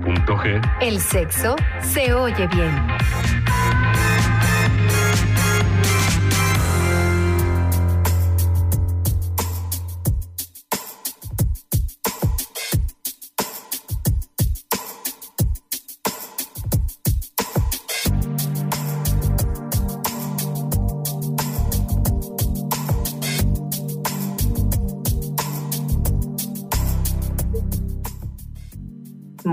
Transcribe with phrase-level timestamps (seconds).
[0.00, 3.37] 99.g, el sexo se oye bien.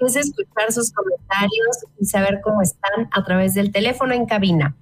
[0.05, 4.75] es escuchar sus comentarios y saber cómo están a través del teléfono en cabina.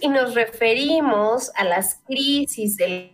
[0.00, 3.12] Y nos referimos a las crisis de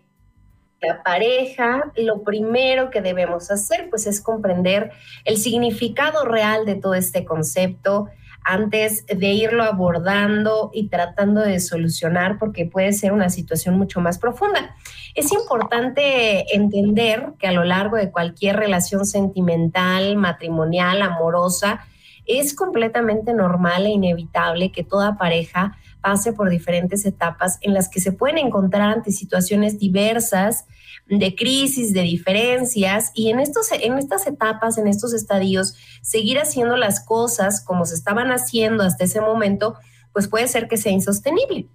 [0.81, 4.91] la pareja, lo primero que debemos hacer pues es comprender
[5.25, 8.09] el significado real de todo este concepto
[8.45, 14.19] antes de irlo abordando y tratando de solucionar porque puede ser una situación mucho más
[14.19, 14.75] profunda.
[15.15, 21.87] Es importante entender que a lo largo de cualquier relación sentimental, matrimonial, amorosa,
[22.27, 28.01] es completamente normal e inevitable que toda pareja pase por diferentes etapas en las que
[28.01, 30.67] se pueden encontrar ante situaciones diversas
[31.09, 36.77] de crisis, de diferencias, y en, estos, en estas etapas, en estos estadios, seguir haciendo
[36.77, 39.77] las cosas como se estaban haciendo hasta ese momento,
[40.13, 41.69] pues puede ser que sea insostenible.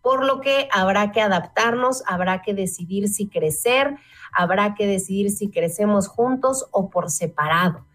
[0.00, 3.96] Por lo que habrá que adaptarnos, habrá que decidir si crecer,
[4.32, 7.86] habrá que decidir si crecemos juntos o por separado.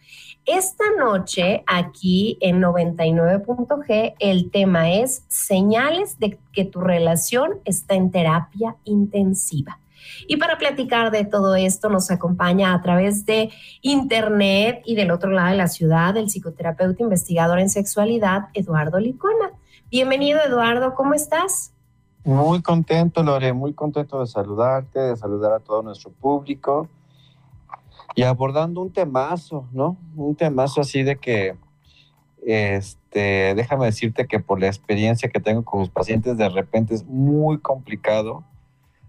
[0.51, 8.09] Esta noche aquí en 99.g el tema es señales de que tu relación está en
[8.09, 9.79] terapia intensiva.
[10.27, 13.51] Y para platicar de todo esto nos acompaña a través de
[13.83, 19.51] internet y del otro lado de la ciudad el psicoterapeuta investigador en sexualidad Eduardo Licona.
[19.91, 21.73] Bienvenido Eduardo, ¿cómo estás?
[22.23, 26.89] Muy contento, Lore, muy contento de saludarte, de saludar a todo nuestro público
[28.15, 29.97] y abordando un temazo, ¿no?
[30.15, 31.55] Un temazo así de que
[32.45, 37.05] este, déjame decirte que por la experiencia que tengo con mis pacientes, de repente es
[37.05, 38.43] muy complicado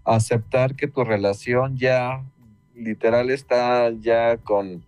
[0.03, 2.23] aceptar que tu relación ya
[2.75, 4.83] literal está ya con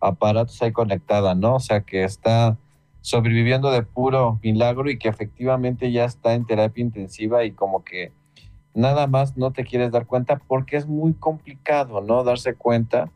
[0.00, 1.56] aparatos ahí conectada, ¿no?
[1.56, 2.56] O sea, que está
[3.00, 8.12] sobreviviendo de puro milagro y que efectivamente ya está en terapia intensiva y como que
[8.74, 12.24] nada más no te quieres dar cuenta porque es muy complicado, ¿no?
[12.24, 13.10] Darse cuenta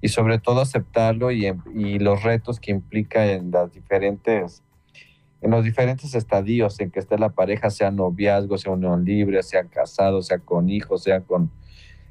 [0.00, 4.62] y sobre todo aceptarlo y, y los retos que implica en las diferentes
[5.40, 9.64] en los diferentes estadios en que esté la pareja, sea noviazgo, sea unión libre, sea
[9.64, 11.52] casado, sea con hijos, sea con,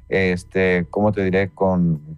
[0.07, 1.49] este, ¿cómo te diré?
[1.49, 2.17] Con,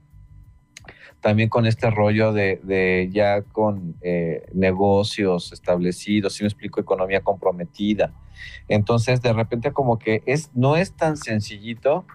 [1.20, 7.22] también con este rollo de, de ya con eh, negocios establecidos, si me explico, economía
[7.22, 8.14] comprometida.
[8.68, 12.06] Entonces, de repente como que es, no es tan sencillito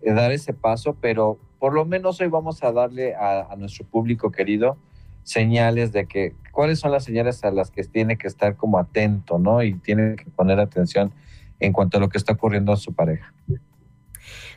[0.00, 4.30] eh, dar ese paso, pero por lo menos hoy vamos a darle a, nuestro público
[4.30, 4.76] querido
[5.22, 9.38] señales de que, cuáles son las señales a las que tiene que estar como atento,
[9.38, 9.62] ¿no?
[9.62, 11.12] Y tiene que poner atención
[11.60, 13.34] en cuanto a lo que está ocurriendo en su pareja.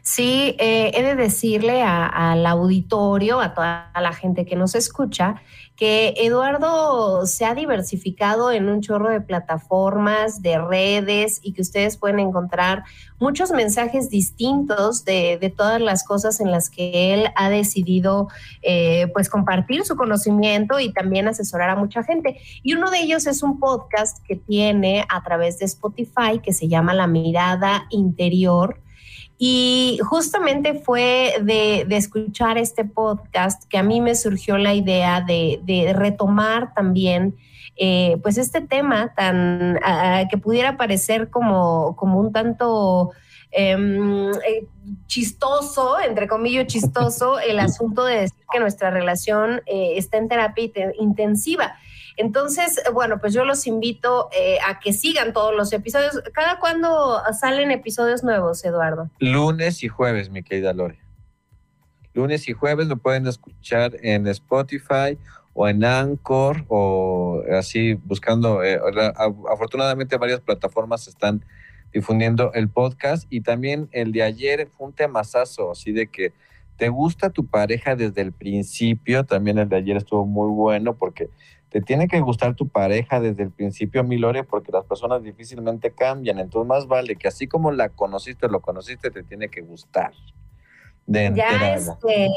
[0.03, 5.35] Sí, eh, he de decirle al auditorio, a toda la gente que nos escucha,
[5.75, 11.97] que Eduardo se ha diversificado en un chorro de plataformas, de redes y que ustedes
[11.97, 12.83] pueden encontrar
[13.19, 18.27] muchos mensajes distintos de, todas las cosas en las que él ha decidido
[18.63, 22.39] eh, pues compartir su conocimiento y también asesorar a mucha gente.
[22.63, 26.67] Y uno de ellos es un podcast que tiene a través de Spotify que se
[26.67, 28.79] llama La Mirada Interior
[29.43, 35.93] y justamente fue de, escuchar este podcast que a mí me surgió la idea de,
[35.95, 37.35] retomar también
[37.75, 39.79] eh, pues este tema tan
[40.29, 43.13] que pudiera parecer como, como un tanto
[43.51, 44.67] eh,
[45.07, 50.71] chistoso, entre comillas chistoso, el asunto de decir que nuestra relación eh, está en terapia
[50.99, 51.75] intensiva.
[52.17, 56.21] Entonces, bueno, pues yo los invito eh, a que sigan todos los episodios.
[56.33, 59.09] ¿Cada cuándo salen episodios nuevos, Eduardo?
[59.19, 60.99] Lunes y jueves, mi querida Lore.
[62.13, 65.17] Lunes y jueves lo pueden escuchar en Spotify
[65.53, 68.63] o en Anchor o así buscando.
[68.63, 68.79] Eh,
[69.49, 71.43] afortunadamente varias plataformas están
[71.93, 76.33] difundiendo el podcast y también el de ayer fue un temazazo, así de que
[76.77, 81.29] te gusta tu pareja desde el principio, también el de ayer estuvo muy bueno porque
[81.69, 86.39] te tiene que gustar tu pareja desde el principio, Milore, porque las personas difícilmente cambian.
[86.39, 90.11] Entonces, más vale que así como la conociste, lo conociste, te tiene que gustar.
[91.07, 92.29] ya, este,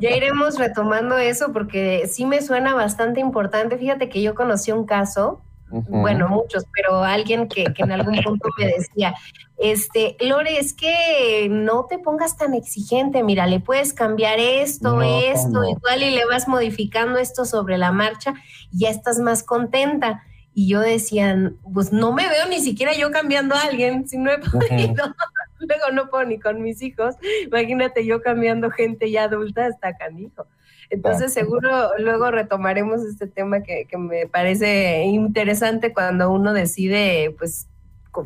[0.00, 3.76] ya iremos retomando eso porque sí me suena bastante importante.
[3.76, 8.66] Fíjate que yo conocí un caso bueno, muchos, pero alguien que, en algún punto me
[8.66, 9.14] decía,
[9.58, 15.64] este, Lore, es que no te pongas tan exigente, mira, le puedes cambiar esto, esto,
[15.64, 18.34] igual y le vas modificando esto sobre la marcha
[18.72, 20.24] y ya estás más contenta.
[20.52, 24.32] Y yo decía, pues no me veo ni siquiera yo cambiando a alguien, si no
[24.32, 25.14] he podido.
[25.60, 27.14] Luego no puedo ni con mis hijos.
[27.46, 30.46] Imagínate yo cambiando gente ya adulta hasta canijo.
[30.90, 37.68] Entonces seguro luego retomaremos este tema que, me parece interesante cuando uno decide pues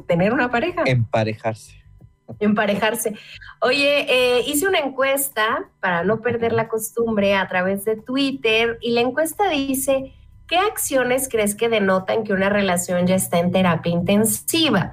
[0.07, 0.83] tener una pareja.
[0.87, 1.85] Emparejarse.
[2.41, 3.15] Emparejarse.
[3.61, 8.93] Oye, eh, hice una encuesta para no perder la costumbre a través de Twitter y
[8.93, 10.15] la encuesta dice,
[10.55, 14.93] ¿Qué acciones crees que denotan que una relación ya está en terapia intensiva?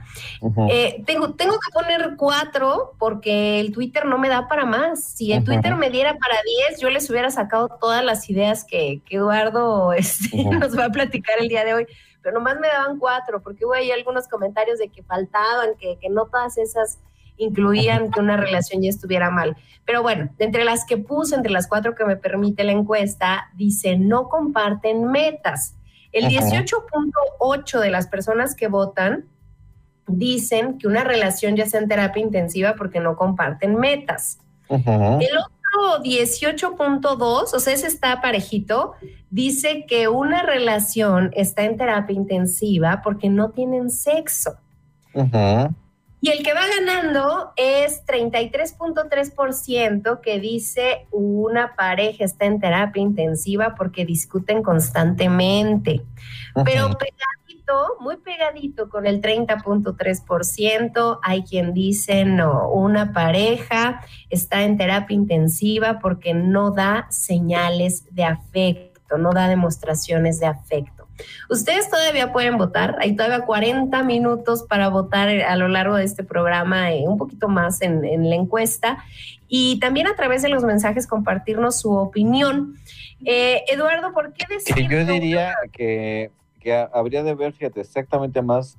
[0.72, 5.04] Eh, tengo, tengo que poner cuatro porque el Twitter no me da para más.
[5.04, 9.04] Si el Twitter me diera para diez, yo les hubiera sacado todas las ideas que,
[9.08, 11.86] Eduardo este, nos va a platicar el día de hoy.
[12.24, 16.10] Pero nomás me daban cuatro porque hubo ahí algunos comentarios de que faltaban, que, que
[16.10, 16.98] no todas esas
[17.38, 19.56] incluían que una relación ya estuviera mal.
[19.86, 23.98] Pero bueno, entre las que puse, entre las cuatro que me permite la encuesta, dice
[23.98, 25.76] no comparten metas.
[26.12, 29.26] El 18.8 de las personas que votan
[30.08, 34.40] dicen que una relación ya sea en terapia intensiva porque no comparten metas.
[34.70, 38.94] El otro 18.2, o sea, ese está parejito,
[39.30, 44.58] dice que una relación está en terapia intensiva porque no tienen sexo.
[46.24, 53.74] Y el que va ganando es 33.3% que dice una pareja está en terapia intensiva
[53.76, 56.04] porque discuten constantemente.
[56.64, 64.78] Pero pegadito, muy pegadito con el 30.3%, hay quien dice no, una pareja está en
[64.78, 71.01] terapia intensiva porque no da señales de afecto, no da demostraciones de afecto.
[71.50, 76.24] Ustedes todavía pueden votar, hay todavía 40 minutos para votar a lo largo de este
[76.24, 79.04] programa, eh, un poquito más en, la encuesta,
[79.48, 82.76] y también a través de los mensajes compartirnos su opinión.
[83.26, 84.88] Eh, Eduardo, ¿por qué decir?
[84.90, 88.78] yo diría que, que habría de ver, fíjate, exactamente más,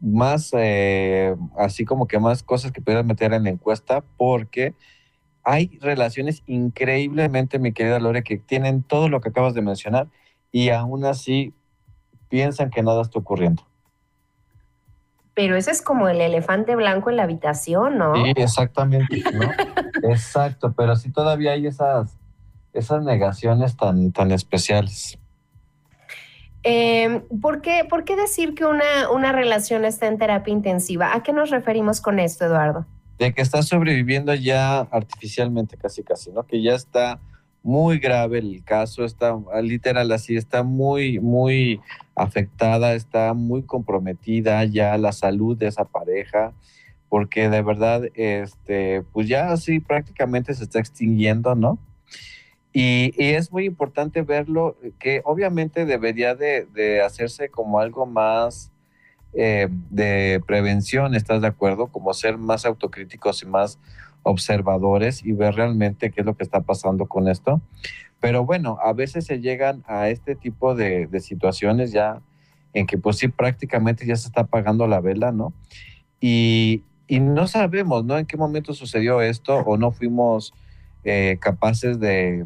[0.00, 4.74] más eh, así como que más cosas que pudieras meter en la encuesta, porque
[5.42, 10.08] hay relaciones increíblemente, mi querida Lore, que tienen todo lo que acabas de mencionar
[10.52, 11.54] y aún así
[12.28, 13.62] piensan que nada está ocurriendo.
[15.34, 18.14] Pero ese es como el elefante blanco en la habitación, ¿no?
[18.16, 19.48] Sí, exactamente, ¿no?
[20.10, 22.18] Exacto, pero sí todavía hay esas,
[22.72, 25.16] esas negaciones tan, tan especiales.
[26.64, 31.14] Eh, ¿por, qué, ¿por, qué, decir que una, una relación está en terapia intensiva?
[31.14, 32.84] ¿A qué nos referimos con esto, Eduardo?
[33.18, 36.44] De que está sobreviviendo ya artificialmente, casi, casi, ¿no?
[36.44, 37.20] Que ya está
[37.62, 41.80] muy grave el caso, está literal así, está muy, muy
[42.14, 46.52] afectada, está muy comprometida ya la salud de esa pareja,
[47.08, 51.78] porque de verdad, este, pues ya así prácticamente se está extinguiendo, ¿no?
[52.72, 58.70] Y, es muy importante verlo, que obviamente debería de, hacerse como algo más
[59.32, 61.88] eh, de prevención, ¿estás de acuerdo?
[61.88, 63.78] Como ser más autocríticos y más
[64.28, 67.60] observadores y ver realmente qué es lo que está pasando con esto.
[68.20, 72.20] Pero bueno, a veces se llegan a este tipo de, situaciones ya
[72.74, 75.52] en que pues sí prácticamente ya se está apagando la vela, ¿no?
[76.20, 78.18] Y, no sabemos, ¿no?
[78.18, 80.52] En qué momento sucedió esto o no fuimos
[81.04, 82.44] eh, capaces de,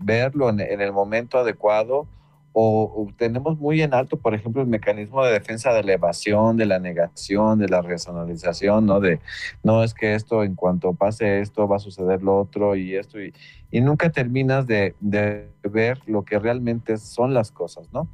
[0.00, 2.06] verlo en, el momento adecuado
[2.52, 6.66] o, tenemos muy en alto, por ejemplo, el mecanismo de defensa de la evasión, de
[6.66, 8.98] la negación, de la racionalización, ¿no?
[8.98, 9.20] De,
[9.62, 13.20] no es que esto, en cuanto pase esto, va a suceder lo otro y esto,
[13.20, 13.32] y,
[13.72, 18.08] nunca terminas de, ver lo que realmente son las cosas, ¿no?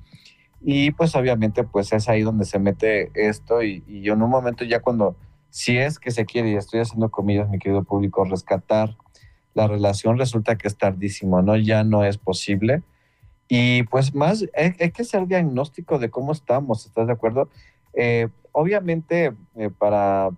[0.60, 4.30] Y pues obviamente, pues es ahí donde se mete esto y, y yo en un
[4.30, 5.16] momento ya cuando,
[5.48, 8.96] si es que se quiere, y estoy haciendo comillas, mi querido público, rescatar
[9.54, 11.56] la relación, resulta que es tardísimo, ¿no?
[11.56, 12.82] Ya no es posible
[13.48, 17.48] y pues más, hay, que ser diagnóstico de cómo estamos, ¿estás de acuerdo?
[17.94, 20.30] Eh, obviamente, eh, para,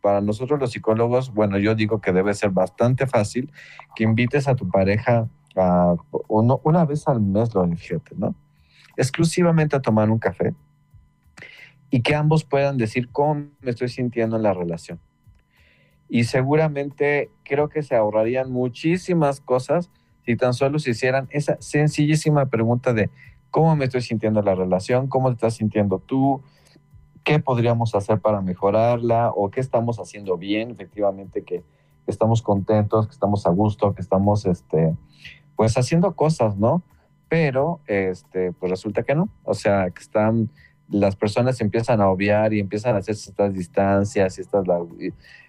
[0.00, 3.52] para nosotros los psicólogos, bueno, yo digo que debe ser bastante fácil
[3.94, 5.94] que invites a tu pareja a,
[6.28, 8.34] una vez al mes, lo fíjate, ¿no?
[8.96, 10.54] Exclusivamente a tomar un café
[11.90, 15.00] y que ambos puedan decir cómo me estoy sintiendo en la relación.
[16.08, 19.90] Y seguramente creo que se ahorrarían muchísimas cosas
[20.24, 23.10] si tan solo se hicieran esa sencillísima pregunta de
[23.50, 26.42] cómo me estoy sintiendo la relación, cómo te estás sintiendo tú,
[27.24, 31.64] qué podríamos hacer para mejorarla o qué estamos haciendo bien, efectivamente, que
[32.06, 34.96] estamos contentos, que estamos a gusto, que estamos, este,
[35.56, 36.82] pues haciendo cosas, ¿no?
[37.28, 40.50] Pero, este, pues resulta que no, o sea, que están,
[40.90, 44.64] las personas empiezan a obviar y empiezan a hacer estas distancias y estas,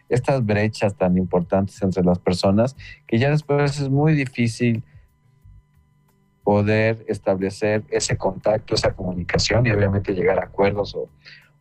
[0.09, 2.75] estas brechas tan importantes entre las personas
[3.07, 4.83] que ya después es muy difícil
[6.43, 11.09] poder establecer ese contacto, esa comunicación y obviamente llegar a acuerdos o,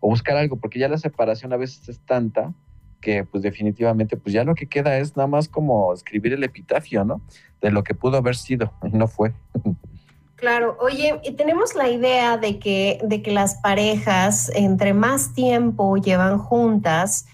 [0.01, 2.55] buscar algo, porque ya la separación a veces es tanta
[3.03, 7.05] que pues definitivamente pues ya lo que queda es nada más como escribir el epitafio,
[7.05, 7.21] ¿no?
[7.61, 9.33] De lo que pudo haber sido, no fue.
[10.41, 16.39] Claro, oye, tenemos la idea de que, de que las parejas entre más tiempo llevan
[16.39, 17.27] juntas,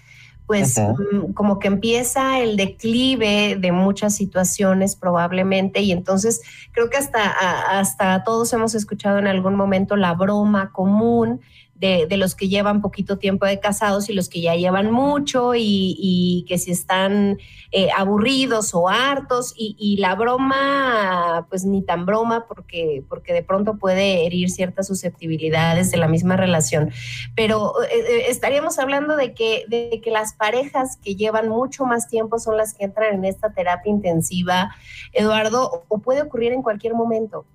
[0.45, 6.41] pues mm, como que empieza el declive de muchas situaciones probablemente y entonces
[6.73, 11.39] creo que hasta, hasta todos hemos escuchado en algún momento la broma común
[11.79, 16.45] de, los que llevan poquito tiempo de casados y los que ya llevan mucho y,
[16.47, 17.37] que si están
[17.71, 23.77] eh, aburridos o hartos y, la broma, pues ni tan broma porque, porque de pronto
[23.77, 26.91] puede herir ciertas susceptibilidades de la misma relación.
[27.35, 32.07] Pero eh, eh, estaríamos hablando de que, de que las parejas que llevan mucho más
[32.07, 34.75] tiempo son las que entran en esta terapia intensiva,
[35.13, 37.45] Eduardo, o puede ocurrir en cualquier momento.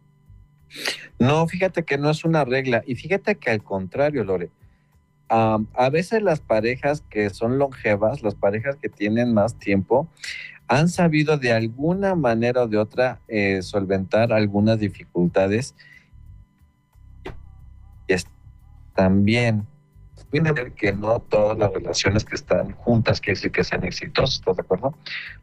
[1.18, 2.82] No, fíjate que no es una regla.
[2.86, 4.50] Y fíjate que al contrario, Lore,
[5.28, 10.08] a veces las parejas que son longevas, las parejas que tienen más tiempo,
[10.68, 15.74] han sabido de alguna manera o de otra eh, solventar algunas dificultades.
[18.08, 18.14] Y
[18.94, 19.66] también
[20.30, 24.56] ver que no todas las relaciones que están juntas quiere decir que sean exitosas, ¿estás
[24.56, 24.94] de acuerdo?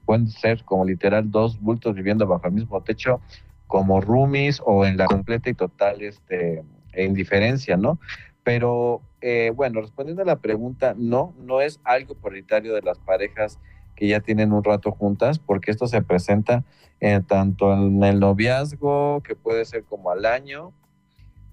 [0.06, 3.22] Pueden ser como literal dos bultos viviendo bajo el mismo techo,
[3.70, 6.64] como roomies o en la completa y total este,
[6.98, 8.00] indiferencia, ¿no?
[8.44, 13.60] Pero eh, bueno, respondiendo a la pregunta, no, no es algo prioritario de las parejas
[13.96, 16.64] que ya tienen un rato juntas, porque esto se presenta
[17.00, 20.74] eh, tanto en el noviazgo, que puede ser como al año,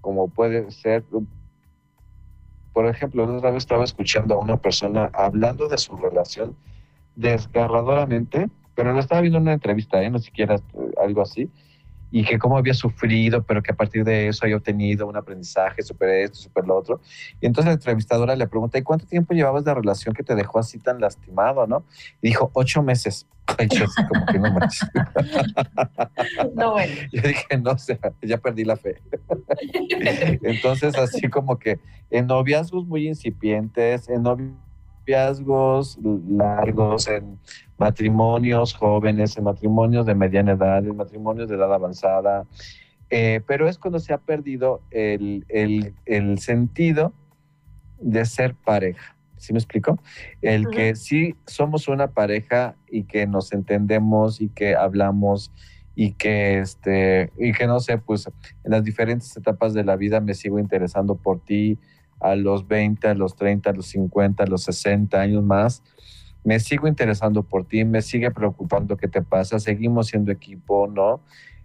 [0.01, 1.03] como puede ser,
[2.73, 6.55] por ejemplo, otra vez estaba escuchando a una persona hablando de su relación
[7.15, 10.09] desgarradoramente, pero lo estaba viendo en una entrevista, ¿eh?
[10.09, 10.55] no siquiera
[10.99, 11.51] algo así,
[12.11, 15.81] y que cómo había sufrido, pero que a partir de eso había obtenido un aprendizaje,
[15.81, 17.01] superé esto, super lo otro.
[17.41, 20.59] Y entonces la entrevistadora le pregunta, ¿y cuánto tiempo llevabas de relación que te dejó
[20.59, 21.83] así tan lastimado, no?
[22.21, 23.27] Y dijo, ocho meses.
[23.71, 24.89] Yo así como que no manches.
[26.55, 26.93] No, bueno.
[27.11, 29.01] Yo dije, no, o sea, ya perdí la fe.
[30.43, 35.97] Entonces, así como que en noviazgos muy incipientes, en noviazgos
[36.27, 37.39] largos, en
[37.77, 42.45] matrimonios jóvenes, en matrimonios de mediana edad, en matrimonios de edad avanzada,
[43.09, 47.13] eh, pero es cuando se ha perdido el, el, el sentido
[47.99, 49.15] de ser pareja.
[49.37, 49.99] ¿Sí me explico?
[50.41, 55.51] El que sí somos una pareja y que nos entendemos y que hablamos
[55.95, 58.27] y que este y que no sé, pues
[58.63, 61.77] en las diferentes etapas de la vida me sigo interesando por ti
[62.19, 65.83] a los 20, a los 30, a los 50, a los 60 años más.
[66.47, 71.19] Me sigo interesando por ti, me sigue preocupando qué te pasa, seguimos siendo equipo, ¿no?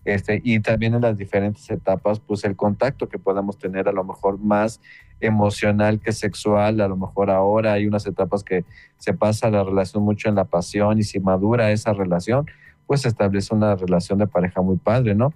[0.04, 4.02] Este, y también en las diferentes etapas, pues el contacto que podamos tener a lo
[4.02, 4.80] mejor más
[5.20, 8.64] emocional que sexual, a lo mejor ahora hay unas etapas que
[8.98, 12.46] se pasa la relación mucho en la pasión y si madura esa relación,
[12.88, 15.32] pues se establece una relación de pareja muy padre, ¿no?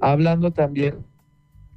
[0.00, 1.04] Hablando también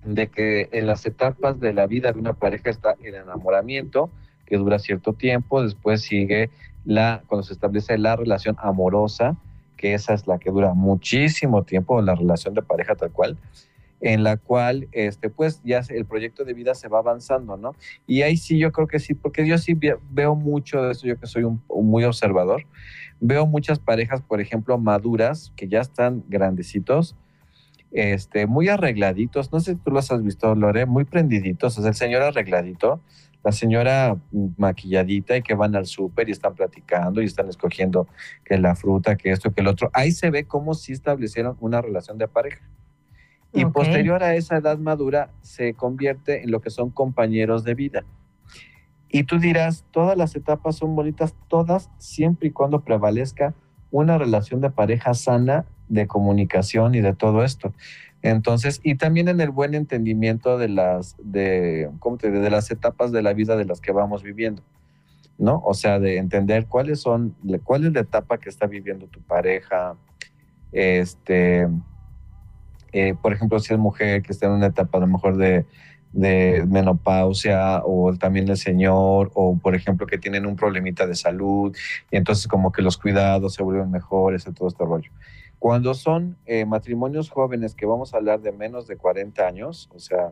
[0.05, 4.09] de que en las etapas de la vida de una pareja está el enamoramiento,
[4.51, 6.49] que dura cierto tiempo, después sigue
[6.83, 9.37] la, cuando se establece la relación amorosa,
[9.77, 13.37] que esa es la que dura muchísimo tiempo, la relación de pareja tal cual,
[14.01, 17.75] en la cual, este, pues ya el proyecto de vida se va avanzando, ¿no?
[18.05, 19.79] Y ahí sí, yo creo que sí, porque yo sí
[20.09, 22.65] veo mucho de eso, yo que soy un, muy observador,
[23.21, 27.15] veo muchas parejas, por ejemplo, maduras, que ya están grandecitos,
[27.93, 31.91] este, muy arregladitos, no sé si tú los has visto, Lore, muy prendiditos, o sea,
[31.91, 32.99] el señor arregladito,
[33.43, 34.17] la señora
[34.57, 38.07] maquilladita y que van al súper y están platicando y están escogiendo
[38.45, 39.89] que la fruta, que esto, que el otro.
[39.93, 42.61] Ahí se ve cómo sí establecieron una relación de pareja.
[43.53, 48.05] Y posterior a esa edad madura se convierte en lo que son compañeros de vida.
[49.09, 53.53] Y tú dirás, todas las etapas son bonitas, todas siempre y cuando prevalezca
[53.89, 57.73] una relación de pareja sana, de comunicación y de todo esto.
[58.21, 63.11] Entonces, y también en el buen entendimiento de las, de, ¿cómo te de las etapas
[63.11, 64.61] de la vida de las que vamos viviendo,
[65.37, 65.61] ¿no?
[65.65, 69.95] O sea, de entender cuáles son, cuál es la etapa que está viviendo tu pareja,
[70.71, 71.67] este,
[72.91, 75.65] eh, por ejemplo, si es mujer que está en una etapa a lo mejor de,
[76.13, 81.75] de menopausia o también el señor o por ejemplo que tienen un problemita de salud
[82.11, 85.11] y entonces como que los cuidados se vuelven mejores y todo este rollo.
[85.61, 89.99] Cuando son eh, matrimonios jóvenes que vamos a hablar de menos de 40 años, o
[89.99, 90.31] sea,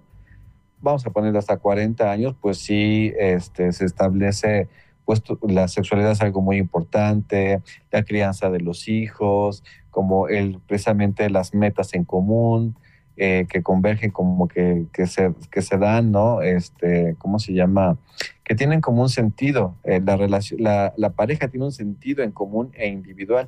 [0.81, 4.69] vamos a poner hasta 40 años, pues sí este, se establece,
[5.05, 7.61] pues la sexualidad es algo muy importante,
[7.91, 12.75] la crianza de los hijos, como el, precisamente las metas en común,
[13.15, 16.41] eh, que convergen como que, que, se, que se dan, ¿no?
[16.41, 17.99] Este, ¿Cómo se llama?
[18.43, 22.31] Que tienen como un sentido, eh, la, relación, la, la pareja tiene un sentido en
[22.31, 23.47] común e individual.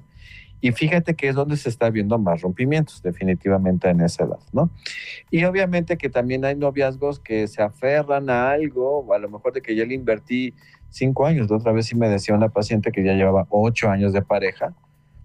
[0.61, 4.69] Y fíjate que es donde se está viendo más rompimientos, definitivamente en esa edad, ¿no?
[5.31, 9.61] Y obviamente que también hay noviazgos que se aferran a algo, a lo mejor de
[9.61, 10.53] que ya le invertí
[10.89, 11.49] cinco años.
[11.49, 14.73] La otra vez sí me decía una paciente que ya llevaba ocho años de pareja,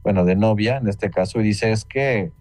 [0.02, 2.32] bueno, de novia en este caso, y dice, es que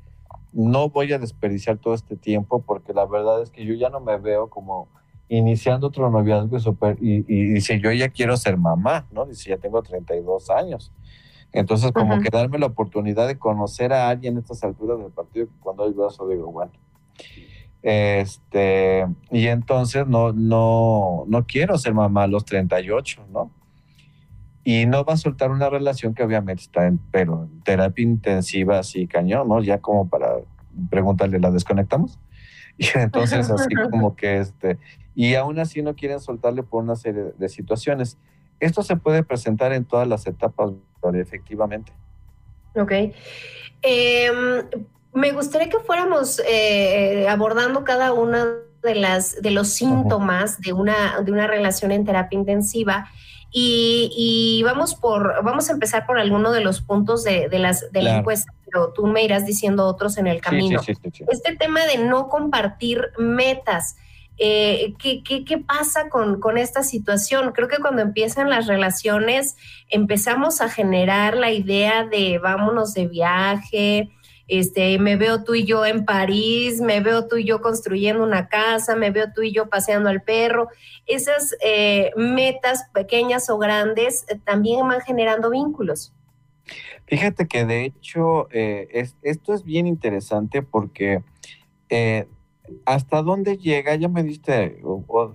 [0.54, 4.00] no voy a desperdiciar todo este tiempo porque la verdad es que yo ya no
[4.00, 4.88] me veo como
[5.28, 9.26] iniciando otro noviazgo y, super- y, y dice, yo ya quiero ser mamá, ¿no?
[9.26, 10.94] Dice, ya tengo 32 años.
[11.56, 15.48] Entonces, como que darme la oportunidad de conocer a alguien a estas alturas del partido,
[15.62, 16.72] cuando hay eso digo, bueno.
[17.82, 23.52] Este, y entonces no, no, no quiero ser mamá a los 38, ¿no?
[24.66, 28.80] Y no va a soltar una relación que obviamente está en, pero en terapia intensiva,
[28.80, 29.62] así cañón, ¿no?
[29.62, 30.34] Ya como para
[30.90, 32.20] preguntarle, ¿la desconectamos?
[32.78, 34.78] Y entonces así como que este,
[35.14, 38.18] y aún así no quieren soltarle por una serie de situaciones.
[38.60, 40.72] Esto se puede presentar en todas las etapas,
[41.14, 41.92] Efectivamente.
[42.76, 42.92] Ok.
[43.82, 44.64] Em,
[45.14, 48.46] me gustaría que fuéramos eh, abordando cada una
[48.82, 53.10] de las de los síntomas de una de una relación en terapia intensiva
[53.52, 57.92] y, y vamos por vamos a empezar por alguno de los puntos de, de las
[57.92, 60.80] de la encuesta, pero tú me irás diciendo otros en el camino.
[60.80, 61.26] Sí, sí, sí, sí, sí.
[61.30, 63.96] Este tema de no compartir metas.
[64.38, 67.52] Eh, ¿qué, pasa con, esta situación?
[67.54, 69.56] Creo que cuando empiezan las relaciones
[69.90, 74.12] empezamos a generar la idea de vámonos de viaje,
[74.48, 78.48] este, me veo tú y yo en París, me veo tú y yo construyendo una
[78.48, 80.68] casa, me veo tú y yo paseando al perro.
[81.08, 86.14] Esas eh, metas pequeñas o grandes eh, también van generando vínculos.
[87.08, 91.22] Fíjate que de hecho esto es bien interesante porque
[92.86, 94.82] hasta dónde llega, ya me diste,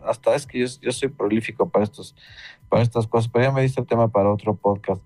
[0.05, 2.14] hasta es que yo, soy prolífico para, estos,
[2.69, 5.03] para estas cosas, pero ya me diste el tema para otro podcast.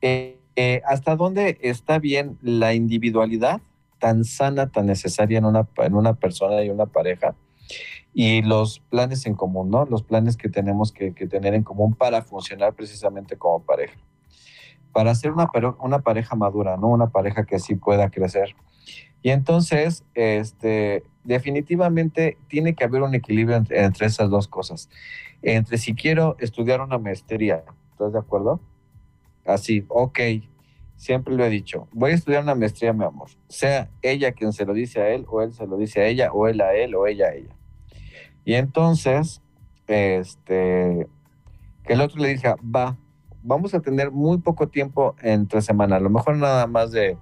[0.00, 3.60] Eh, ¿Hasta dónde está bien la individualidad
[3.98, 7.34] tan sana, tan necesaria en una, en una persona y una pareja?
[8.14, 9.86] Y los planes en común, ¿no?
[9.86, 13.96] Los planes que tenemos que, que tener en común para funcionar precisamente como pareja
[14.92, 15.48] para ser una,
[15.80, 16.88] una pareja madura, ¿no?
[16.88, 18.54] Una pareja que sí pueda crecer.
[19.22, 24.88] Y entonces, este, definitivamente tiene que haber un equilibrio entre, esas dos cosas.
[25.42, 28.60] Entre si quiero estudiar una maestría, ¿estás de acuerdo?
[29.46, 30.18] Así, ok,
[30.96, 33.28] siempre lo he dicho, voy a estudiar una maestría, mi amor.
[33.48, 36.32] Sea ella quien se lo dice a él, o él se lo dice a ella,
[36.32, 37.54] o él a él, o ella a ella.
[38.44, 39.40] Y entonces,
[39.86, 41.06] este,
[41.84, 42.96] que el otro le diga, va,
[43.42, 47.16] vamos a tener muy poco tiempo entre semana, a lo mejor nada más de,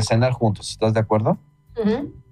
[0.00, 1.38] cenar juntos, ¿estás de acuerdo?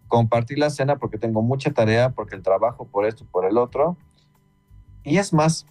[0.08, 3.96] Compartir la cena porque tengo mucha tarea, porque el trabajo por esto, por el otro.
[5.04, 5.66] Y es más,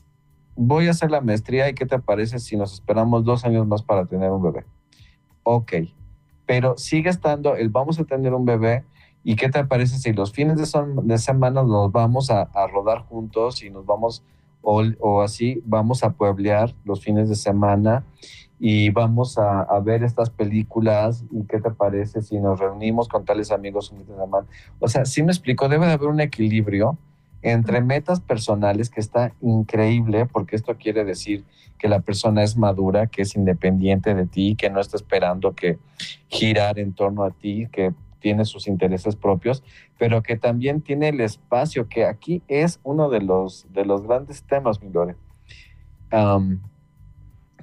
[0.55, 3.83] voy a hacer la maestría y ¿qué te parece si nos esperamos dos años más
[3.83, 4.65] para tener un bebé?
[5.43, 5.73] Ok,
[6.45, 8.83] pero sigue estando el vamos a tener un bebé
[9.23, 13.63] y ¿qué te parece si los fines de, semana nos vamos a, a rodar juntos
[13.63, 14.23] y nos vamos
[14.61, 18.05] o, así vamos a pueblear los fines de semana
[18.59, 23.51] y vamos a, ver estas películas y qué te parece si nos reunimos con tales
[23.51, 23.93] amigos.
[24.79, 26.97] O sea, sí me explico, debe de haber un equilibrio
[27.43, 31.45] entre metas personales que está increíble porque esto quiere decir
[31.77, 35.77] que la persona es madura, que es independiente de ti, que no está esperando que
[36.27, 39.63] girar en torno a ti, que tiene sus intereses propios,
[39.99, 44.43] pero que también tiene el espacio, que aquí es uno de los, de los grandes
[44.43, 45.15] temas, mi Lore.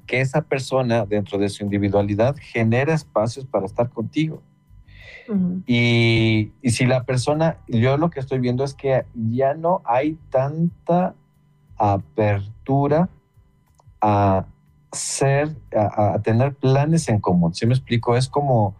[0.06, 4.42] Que esa persona dentro de su individualidad genera espacios para estar contigo.
[5.66, 10.18] y, y, si la persona, yo lo que estoy viendo es que ya no hay
[10.30, 11.14] tanta
[11.78, 13.08] apertura
[14.02, 14.44] a
[14.92, 17.54] ser, a, a tener planes en común.
[17.54, 18.76] Si me explico, es como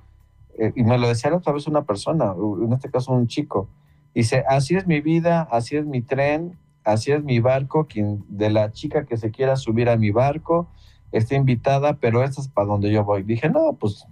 [0.59, 3.69] eh, y me lo decía la otra vez una persona, en este caso un chico,
[4.15, 8.51] dice, así es mi vida, así es mi tren, así es mi barco, quien de
[8.51, 10.69] la chica que se quiera subir a mi barco
[11.17, 13.23] está invitada, pero esta es para donde yo voy.
[13.23, 14.07] Dije, no, pues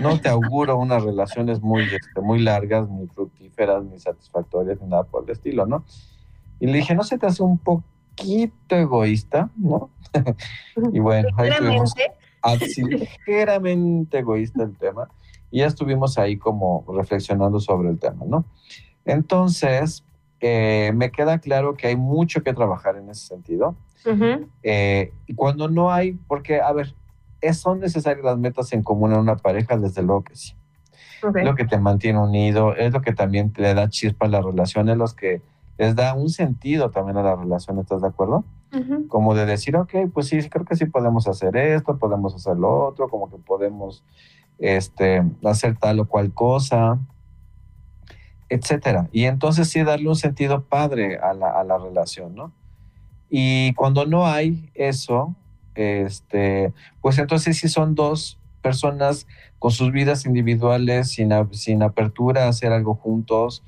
[0.00, 5.04] no te auguro unas relaciones muy, este, muy largas, ni fructíferas, ni satisfactorias, ni nada
[5.04, 5.84] por el estilo, ¿no?
[6.58, 9.90] Y le dije, ¿no se te hace un poquito egoísta, no?
[10.92, 11.94] y bueno, ahí tuvimos,
[12.42, 15.08] así ligeramente egoísta el tema
[15.50, 18.44] y ya estuvimos ahí como reflexionando sobre el tema, ¿no?
[19.04, 20.04] Entonces,
[20.40, 23.76] eh, me queda claro que hay mucho que trabajar en ese sentido.
[24.62, 26.94] Eh, y cuando no hay, porque, a ver,
[27.54, 29.76] ¿son necesarias las metas en común en una pareja?
[29.76, 30.54] Desde luego que sí.
[31.34, 34.42] Es lo que te mantiene unido, es lo que también le da chispa a la
[34.42, 35.42] relación, es lo que
[35.78, 38.44] les da un sentido también a la relación, ¿estás de acuerdo?
[39.08, 42.86] Como de decir, ok, pues sí, creo que sí podemos hacer esto, podemos hacer lo
[42.86, 44.04] otro, como que podemos
[44.58, 46.98] este, hacer tal o cual cosa,
[48.50, 49.08] etcétera.
[49.12, 52.52] Y entonces sí darle un sentido padre a la, a la relación, ¿no?
[53.30, 55.34] Y cuando no hay eso,
[55.74, 59.26] este, pues entonces sí son dos personas
[59.58, 63.62] con sus vidas individuales, sin, sin apertura a hacer algo juntos,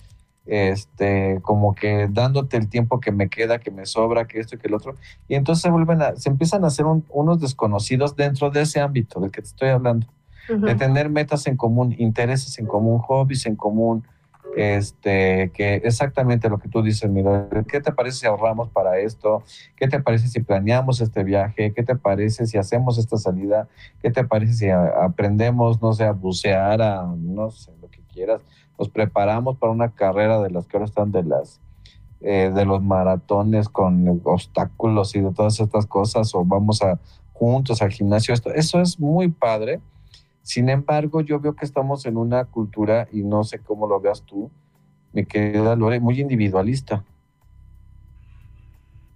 [0.47, 4.59] este, como que dándote el tiempo que me queda, que me sobra, que esto y
[4.59, 4.97] que el otro.
[5.29, 9.21] Y entonces se vuelven a, se empiezan a hacer unos desconocidos dentro de ese ámbito
[9.21, 10.07] del que te estoy hablando.
[10.49, 14.05] De tener metas en común, intereses en común, hobbies en común,
[14.57, 19.43] este, que exactamente lo que tú dices, mira, ¿qué te parece si ahorramos para esto?
[19.77, 21.73] ¿Qué te parece si planeamos este viaje?
[21.73, 23.69] ¿Qué te parece si hacemos esta salida?
[24.03, 28.43] ¿Qué te parece si aprendemos, no sé, a bucear, a, no sé, lo que quieras?
[28.79, 31.61] nos preparamos para una carrera de las que ahora están de las
[32.21, 36.99] eh, de los maratones con obstáculos y de todas estas cosas o vamos a
[37.33, 39.81] juntos al gimnasio esto eso es muy padre
[40.49, 44.23] sin embargo yo veo que estamos en una cultura y no sé cómo lo veas
[44.23, 44.51] tú
[45.13, 47.05] mi querida Lore muy individualista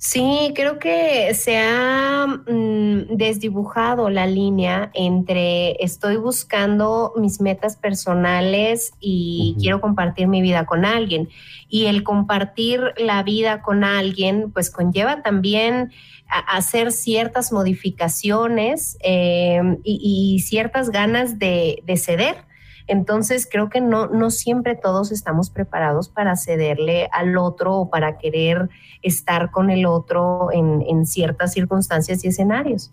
[0.04, 8.94] Sí, creo que se ha mm, desdibujado la línea entre estoy buscando mis metas personales
[8.98, 11.28] y quiero compartir mi vida con alguien.
[11.68, 15.92] Y el compartir la vida con alguien, pues conlleva también
[16.26, 22.51] hacer ciertas modificaciones em, y, ciertas ganas de ceder
[22.86, 28.18] entonces creo que no, no siempre todos estamos preparados para cederle al otro o para
[28.18, 28.68] querer
[29.02, 32.90] estar con el otro en, ciertas circunstancias y escenarios.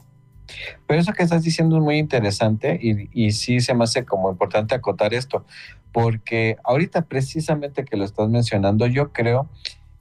[0.88, 4.32] Pero eso que estás diciendo es muy interesante y, y sí se me hace como
[4.32, 5.46] importante acotar esto,
[5.92, 9.48] porque ahorita precisamente que lo estás mencionando, yo creo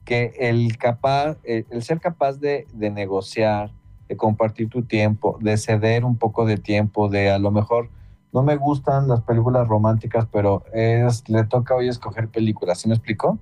[0.08, 3.70] que el, capaz, el ser capaz de, de, negociar,
[4.08, 7.90] de compartir tu tiempo, de ceder un poco de tiempo, de a lo mejor
[8.32, 12.94] no me gustan las películas románticas, pero es, le toca hoy escoger películas, ¿sí me
[12.94, 13.38] explico?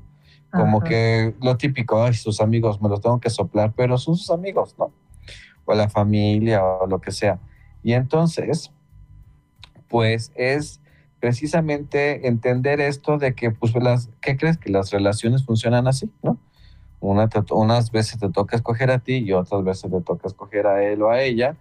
[0.51, 4.31] Como que lo típico, ay, sus amigos me los tengo que soplar, pero son sus
[4.31, 4.91] amigos, ¿no?
[5.67, 7.39] O la familia o lo que sea.
[7.83, 8.73] Y entonces,
[9.89, 10.81] pues es
[11.21, 14.57] precisamente entender esto de que, pues, las, ¿qué crees?
[14.57, 16.39] Que las relaciones funcionan así, ¿no?
[17.01, 21.03] unas veces te toca escoger a ti y otras veces te toca escoger a él
[21.03, 21.57] o a ella.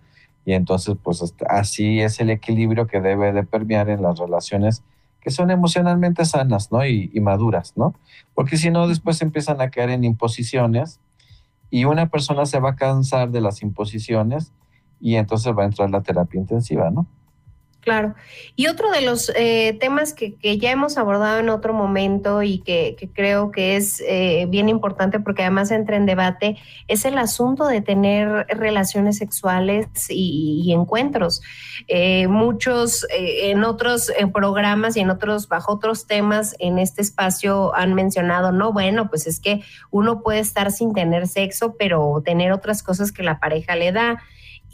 [0.46, 4.84] Y entonces, pues así es el equilibrio que debe de permear en las relaciones
[5.22, 6.86] que son emocionalmente sanas, ¿no?
[6.86, 7.96] Y, y maduras, ¿no?
[8.36, 11.00] Porque si no, después empiezan a caer en imposiciones
[11.72, 14.54] y una persona se va a cansar de las imposiciones
[15.00, 17.08] y entonces va a entrar la terapia intensiva, ¿no?
[17.86, 18.16] Claro.
[18.56, 22.98] Y otro de los eh, temas que, ya hemos abordado en otro momento y que,
[23.14, 27.82] creo que es eh, bien importante porque además entra en debate es el asunto de
[27.82, 31.44] tener relaciones sexuales y, encuentros.
[31.88, 37.94] Eh, muchos en otros programas y en otros, bajo otros temas en este espacio han
[37.94, 42.82] mencionado, no, bueno, pues es que uno puede estar sin tener sexo, pero tener otras
[42.82, 44.24] cosas que la pareja le da.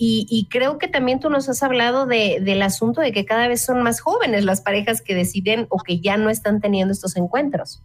[0.04, 3.64] Y, creo que también tú nos has hablado de, del asunto de que cada vez
[3.64, 7.84] son más jóvenes las parejas que deciden o que ya no están teniendo estos encuentros.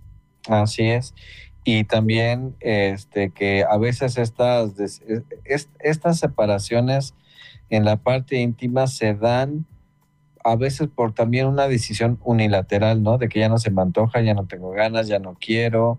[0.49, 1.15] Así es.
[1.63, 4.73] Y también este, que a veces estas,
[5.79, 7.13] estas separaciones
[7.69, 9.67] en la parte íntima se dan
[10.43, 13.19] a veces por también una decisión unilateral, ¿no?
[13.19, 15.99] De que ya no se me antoja, ya no tengo ganas, ya no quiero,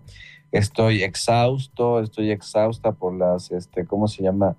[0.50, 4.56] estoy exhausto, estoy exhausta por las, este, ¿cómo se llama?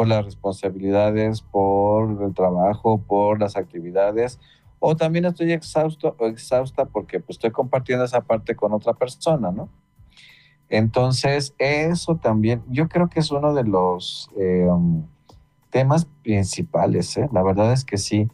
[0.00, 4.40] Por las responsabilidades, por el trabajo, por las actividades,
[4.78, 9.52] o también estoy exhausto o exhausta porque pues, estoy compartiendo esa parte con otra persona,
[9.52, 9.68] ¿no?
[10.70, 15.04] Entonces, eso también, yo creo que es uno de los um,
[15.68, 17.28] temas principales, ¿eh?
[17.30, 18.26] La verdad es que sí,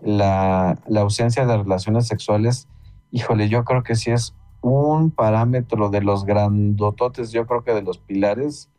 [0.00, 2.66] la, la ausencia de relaciones sexuales,
[3.10, 7.82] híjole, yo creo que sí es un parámetro de los grandototes, yo creo que de
[7.82, 8.70] los pilares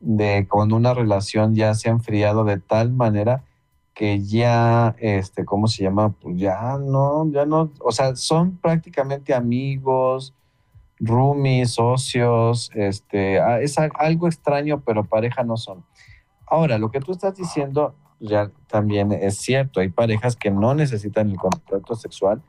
[0.00, 3.44] de cuando una relación ya se ha enfriado de tal manera
[3.94, 6.10] que ya, este, ¿cómo se llama?
[6.10, 10.34] Pues ya no, ya no, o sea, son prácticamente amigos,
[10.98, 15.82] roomies, socios, este, es algo extraño, pero pareja no son.
[16.46, 21.30] Ahora, lo que tú estás diciendo ya también es cierto, hay parejas que no necesitan
[21.30, 22.42] el contacto sexual,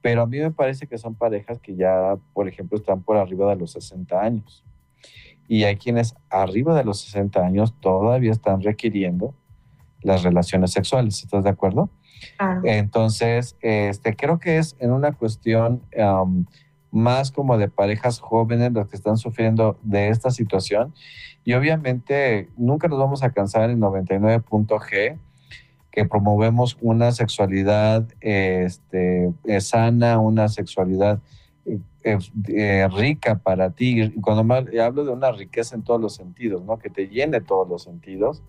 [0.00, 3.50] pero a mí me parece que son parejas que ya, por ejemplo, están por arriba
[3.50, 4.64] de los 60 años
[5.48, 9.34] y hay quienes arriba de los 60 años todavía están requiriendo
[10.02, 11.22] las relaciones sexuales.
[11.22, 11.90] ¿Estás de acuerdo?
[12.64, 15.82] Entonces, este, creo que es en una cuestión
[16.90, 20.94] más como de parejas jóvenes los que están sufriendo de esta situación.
[21.44, 25.18] Y obviamente nunca nos vamos a cansar en 99.g
[25.90, 31.20] que promovemos una sexualidad este, sana, una sexualidad
[32.04, 34.12] eh, rica para ti.
[34.20, 36.78] Cuando hablo de una riqueza en todos los sentidos, ¿no?
[36.78, 38.42] Que te llene todos los sentidos.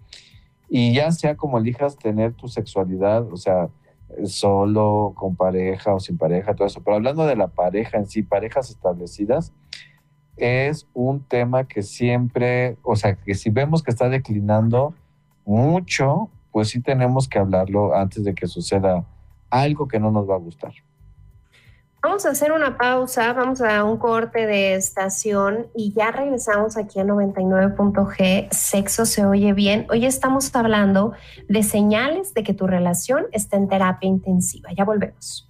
[0.69, 3.69] Y ya sea como elijas tener tu sexualidad, o sea,
[4.25, 6.81] solo, con pareja o sin pareja, todo eso.
[6.83, 9.53] Pero hablando de la pareja en sí, parejas establecidas,
[10.37, 14.93] es un tema que siempre, o sea, que si vemos que está declinando
[15.45, 19.05] mucho, pues sí tenemos que hablarlo antes de que suceda
[19.49, 20.73] algo que no nos va a gustar.
[22.07, 26.99] Vamos a hacer una pausa, vamos a un corte de estación y ya regresamos aquí
[26.99, 28.47] a 99.g.
[28.51, 29.87] Sexo se oye bien.
[29.89, 31.13] Hoy estamos hablando
[31.49, 34.69] de señales de que tu relación está en terapia intensiva.
[34.77, 35.49] Ya volvemos.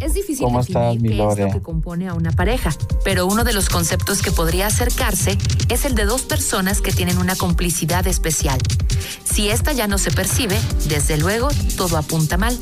[0.00, 2.70] Es difícil definir qué es lo que compone a una pareja,
[3.02, 5.36] pero uno de los conceptos que podría acercarse
[5.68, 8.60] es el de dos personas que tienen una complicidad especial.
[9.24, 10.56] Si esta ya no se percibe,
[10.88, 12.56] desde luego todo apunta mal.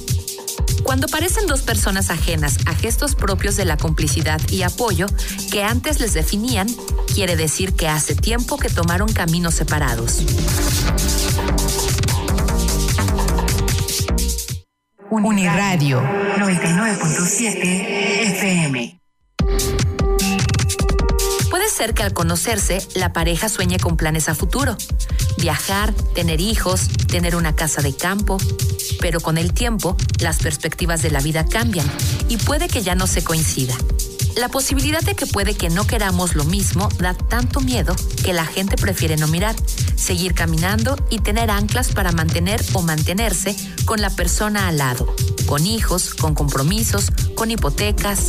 [0.83, 5.07] Cuando parecen dos personas ajenas a gestos propios de la complicidad y apoyo
[5.51, 6.69] que antes les definían,
[7.15, 10.23] quiere decir que hace tiempo que tomaron caminos separados.
[15.11, 17.55] Uniradio 99.7
[18.33, 19.02] FM.
[21.83, 24.77] Ser que al conocerse la pareja sueñe con planes a futuro,
[25.39, 28.39] viajar, tener hijos, tener una casa de campo,
[29.01, 31.91] pero con el tiempo las perspectivas de la vida cambian
[32.29, 33.75] y puede que ya no se coincida.
[34.37, 38.47] La posibilidad de que puede que no queramos lo mismo da tanto miedo que la
[38.47, 39.57] gente prefiere no mirar,
[39.97, 45.13] seguir caminando y tener anclas para mantener o mantenerse con la persona al lado,
[45.47, 48.29] con hijos, con compromisos, con hipotecas.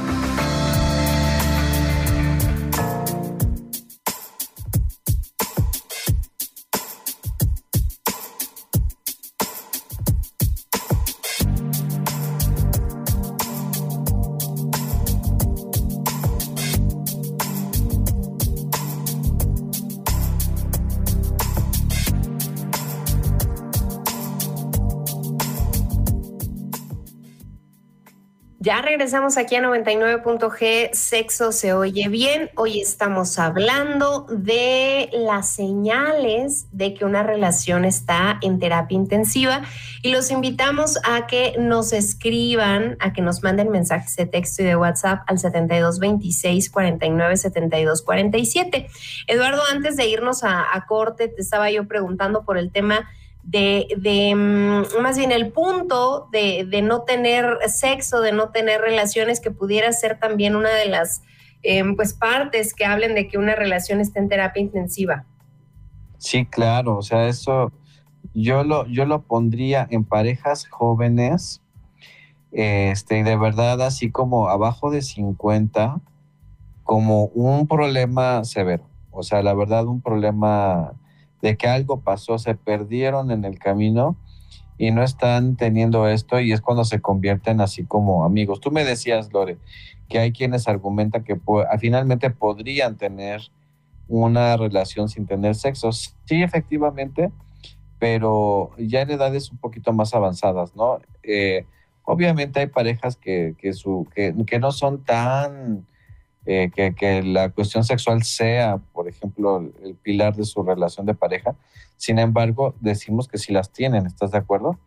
[28.91, 32.49] Regresamos aquí a 99.g, sexo se oye bien.
[32.57, 39.61] Hoy estamos hablando de las señales de que una relación está en terapia intensiva
[40.01, 44.65] y los invitamos a que nos escriban, a que nos manden mensajes de texto y
[44.65, 48.89] de WhatsApp al 7226 49 72 47.
[49.27, 53.09] Eduardo, antes de irnos a, a corte, te estaba yo preguntando por el tema
[53.43, 59.51] de, mm, más bien el punto de, no tener sexo, de no tener relaciones, que
[59.51, 61.23] pudiera ser también una de las
[61.63, 65.25] em, pues partes que hablen de que una relación está en terapia intensiva.
[66.17, 67.71] Sí, claro, o sea, eso
[68.33, 71.61] yo lo, yo lo pondría en parejas jóvenes,
[72.51, 75.99] este, de verdad, así como abajo de 50,
[76.83, 78.83] como un problema severo.
[79.11, 80.93] O sea, la verdad, un problema
[81.41, 84.15] de que algo pasó, se perdieron en el camino
[84.77, 88.59] y no están teniendo esto y es cuando se convierten así como amigos.
[88.59, 89.57] Tú me decías, Lore,
[90.09, 91.39] que hay quienes argumentan que
[91.79, 93.41] finalmente podrían tener
[94.07, 95.91] una relación sin tener sexo.
[95.91, 97.31] Sí, efectivamente,
[97.99, 100.99] pero ya en edades un poquito más avanzadas, ¿no?
[101.23, 101.65] Eh,
[102.03, 105.85] obviamente hay parejas que, que, su, que, que no son tan
[106.45, 111.55] eh, que, la cuestión sexual sea, por ejemplo, el pilar de su relación de pareja.
[111.97, 114.79] Sin embargo, decimos que si las tienen, ¿estás de acuerdo?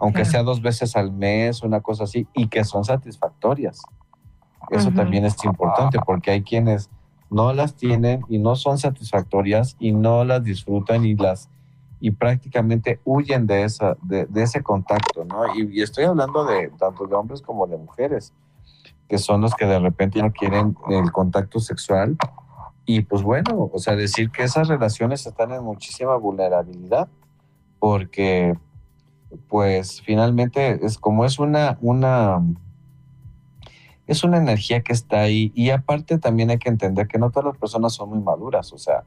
[0.00, 3.82] Aunque sea dos veces al mes, una cosa así, y que son satisfactorias.
[4.70, 6.90] Eso también es importante porque hay quienes
[7.30, 11.48] no las tienen y no son satisfactorias y no las disfrutan y las
[12.02, 15.54] y prácticamente huyen de esa de, ese contacto, ¿no?
[15.54, 18.32] Y, y, estoy hablando de tanto de hombres como de mujeres
[19.10, 22.16] que son los que de repente no quieren el contacto sexual.
[22.86, 27.08] Y pues bueno, o sea, decir que esas relaciones están en muchísima vulnerabilidad,
[27.80, 28.56] porque
[29.48, 32.40] pues finalmente es como es una, una,
[34.06, 35.50] es una energía que está ahí.
[35.56, 38.78] Y aparte también hay que entender que no todas las personas son muy maduras, o
[38.78, 39.02] sea,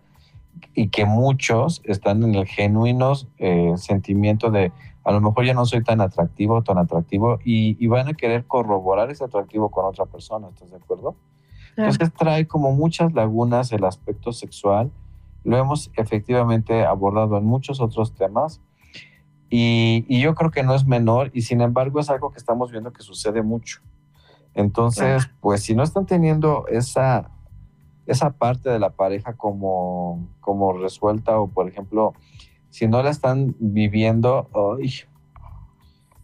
[0.76, 4.72] y que muchos están en el genuino eh, sentimiento de
[5.04, 9.12] a lo mejor ya no soy tan atractivo, tan atractivo, y, van a querer corroborar
[9.12, 11.16] ese atractivo con otra persona, ¿estás de acuerdo?
[11.76, 14.92] Entonces trae como muchas lagunas el aspecto sexual,
[15.44, 18.62] lo hemos efectivamente abordado en muchos otros temas,
[19.50, 22.94] y, yo creo que no es menor, y sin embargo es algo que estamos viendo
[22.94, 23.82] que sucede mucho.
[24.56, 27.30] Entonces, pues si no están teniendo esa,
[28.06, 32.14] esa parte de la pareja como, como resuelta, o por ejemplo,
[32.70, 34.50] si no la están viviendo,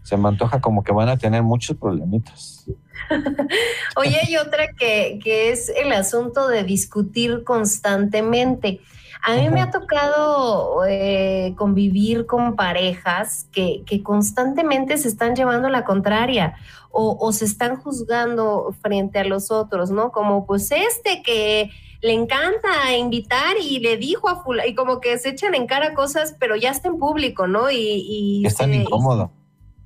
[0.01, 2.65] se me antoja como que van a tener muchos problemitas.
[3.95, 8.81] Oye, hay otra que, es el asunto de discutir constantemente.
[9.21, 15.67] A mí me ha tocado eh, convivir con parejas que, que, constantemente se están llevando
[15.69, 16.55] la contraria
[16.89, 20.11] o, o, se están juzgando frente a los otros, ¿no?
[20.11, 21.69] Como pues este que
[22.01, 25.93] le encanta invitar y le dijo a fulano, y como que se echan en cara
[25.93, 27.69] cosas, pero ya está en público, ¿no?
[27.69, 29.31] Y, y es tan incómodo.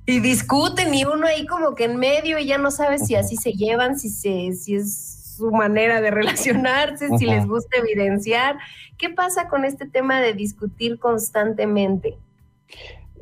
[0.06, 3.36] Y, discuten y uno ahí como que en medio y ya no sabe si así
[3.36, 8.58] se llevan, si, se, si es su manera de relacionarse, si les gusta evidenciar.
[8.98, 12.16] ¿Qué pasa con este tema de discutir constantemente?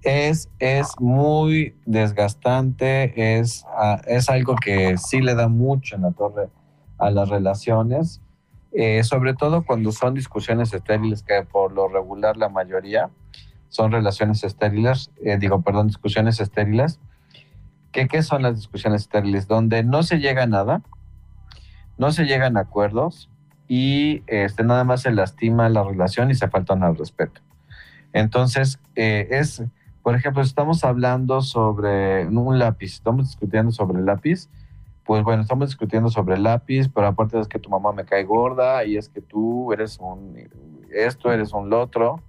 [0.03, 6.11] Es, es muy desgastante, es, ah, es algo que sí le da mucho en la
[6.11, 6.48] torre
[6.98, 8.20] a las relaciones
[8.74, 13.11] eh, sobre todo cuando son discusiones estériles, que por lo regular la mayoría
[13.68, 16.99] son relaciones estériles, eh, digo, perdón, discusiones estériles.
[17.91, 19.47] ¿Qué, ¿Qué son las discusiones estériles?
[19.47, 20.82] Donde no se llega a nada,
[22.03, 23.30] no se llegan a acuerdos
[23.68, 27.40] y este, nada más se lastima la relación y se faltan al respeto.
[28.12, 29.62] Entonces, eh, es,
[30.03, 34.50] por ejemplo, estamos hablando sobre un lápiz, estamos discutiendo sobre el lápiz,
[35.05, 38.24] pues bueno, estamos discutiendo sobre el lápiz, pero aparte es que tu mamá me cae
[38.24, 40.36] gorda y es que tú eres un
[40.92, 42.20] esto, eres un lo otro.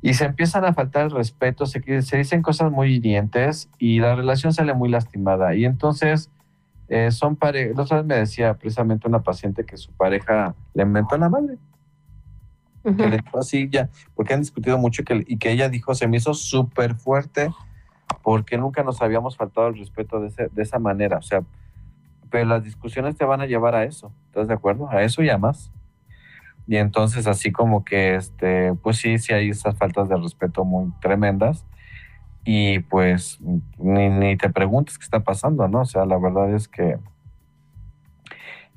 [0.00, 4.14] Y se empiezan a faltar el respeto, se, se dicen cosas muy hirientes y la
[4.14, 5.54] relación sale muy lastimada.
[5.54, 6.30] Y entonces,
[6.94, 11.28] Eh, son parejas, vez me decía precisamente una paciente que su pareja le inventó la
[11.28, 11.58] madre.
[12.84, 15.92] Que le dijo así ya, porque han discutido mucho y que, y que ella dijo,
[15.96, 17.50] se me hizo súper fuerte
[18.22, 21.18] porque nunca nos habíamos faltado el respeto de, de esa manera.
[21.18, 21.42] O sea,
[22.30, 24.88] pero las discusiones te van a llevar a eso, ¿estás de acuerdo?
[24.88, 25.72] A eso y a más.
[26.68, 30.92] Y entonces así como que, este, pues sí, sí hay esas faltas de respeto muy
[31.00, 31.66] tremendas
[32.44, 33.38] y pues
[33.78, 35.82] ni, te preguntes qué está pasando, ¿no?
[35.82, 36.98] O sea, la verdad es que,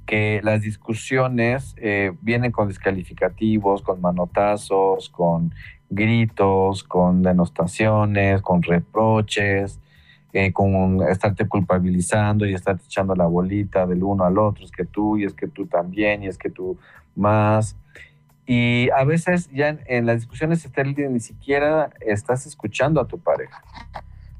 [0.06, 5.54] que las discusiones eh, vienen con descalificativos, con manotazos, con
[5.90, 9.80] gritos, con denostaciones, con reproches,
[10.34, 14.86] eh, con estarte culpabilizando y estarte echando la bolita del uno al otro, es que
[14.86, 16.78] tú y es que tú también y es que tú
[17.16, 17.76] más.
[18.50, 23.62] Y a veces ya en, las discusiones estériles ni siquiera estás escuchando a tu pareja.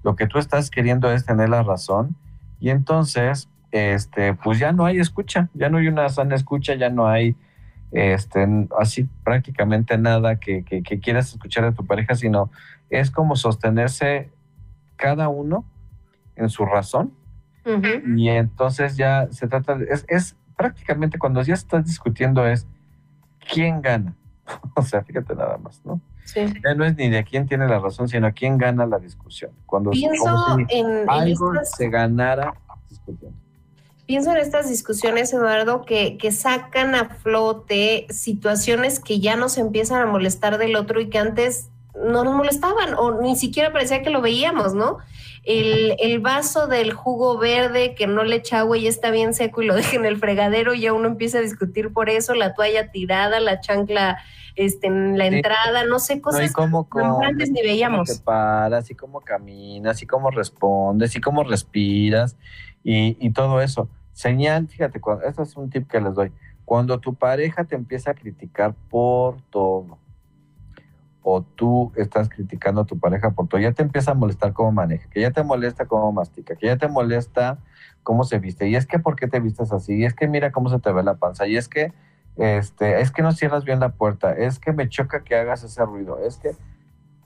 [0.02, 2.16] Lo que tú estás queriendo es tener la razón
[2.62, 6.90] y entonces, este, pues ya no hay escucha, ya no hay una sana escucha, ya
[6.90, 7.36] no hay
[7.92, 8.48] este,
[8.80, 12.50] así prácticamente nada que, que, quieras escuchar a tu pareja, sino
[12.90, 14.30] es como sostenerse
[14.96, 15.66] cada uno
[16.38, 17.14] en su razón.
[18.16, 22.66] Y entonces ya se trata, es, es prácticamente cuando ya estás discutiendo es
[23.52, 24.16] quién gana.
[24.76, 26.00] o sea, fíjate nada más, ¿no?
[26.26, 26.42] Sí.
[26.64, 29.52] Ya no es ni de quién tiene la razón, sino quién gana la discusión.
[29.66, 32.54] Cuando Pienso en, algo se ganara
[32.90, 33.38] discutiendo.
[34.06, 40.02] Pienso en estas discusiones, Eduardo, que, que sacan a flote situaciones que ya nos empiezan
[40.02, 41.70] a molestar del otro y que antes
[42.06, 44.98] no nos molestaban o ni siquiera parecía que lo veíamos, ¿no?
[45.48, 49.66] el, vaso del jugo verde que no le echa agua y está bien seco y
[49.66, 52.92] lo deja en el fregadero y ya uno empieza a discutir por eso, la toalla
[52.92, 54.18] tirada, la chancla
[54.56, 58.10] este, en la entrada, no sé, cosas que antes ni veíamos.
[58.10, 62.36] Así para, así como caminas, así como respondes, así como respiras
[62.84, 63.88] y, y todo eso.
[64.14, 66.32] Señal, fíjate, cuando, este es un tip que les doy.
[66.66, 70.00] Cuando tu pareja te empieza a criticar por todo,
[71.30, 74.72] o tú estás criticando a tu pareja por todo, ya te empieza a molestar cómo
[74.72, 77.58] maneja, que ya te molesta cómo mastica, que ya te molesta
[78.02, 80.54] cómo se viste, y es que por qué te vistes así, y es que mira
[80.54, 81.92] cómo se te ve la panza, y es que
[82.38, 85.84] este, es que no cierras bien la puerta, es que me choca que hagas ese
[85.84, 86.52] ruido, es que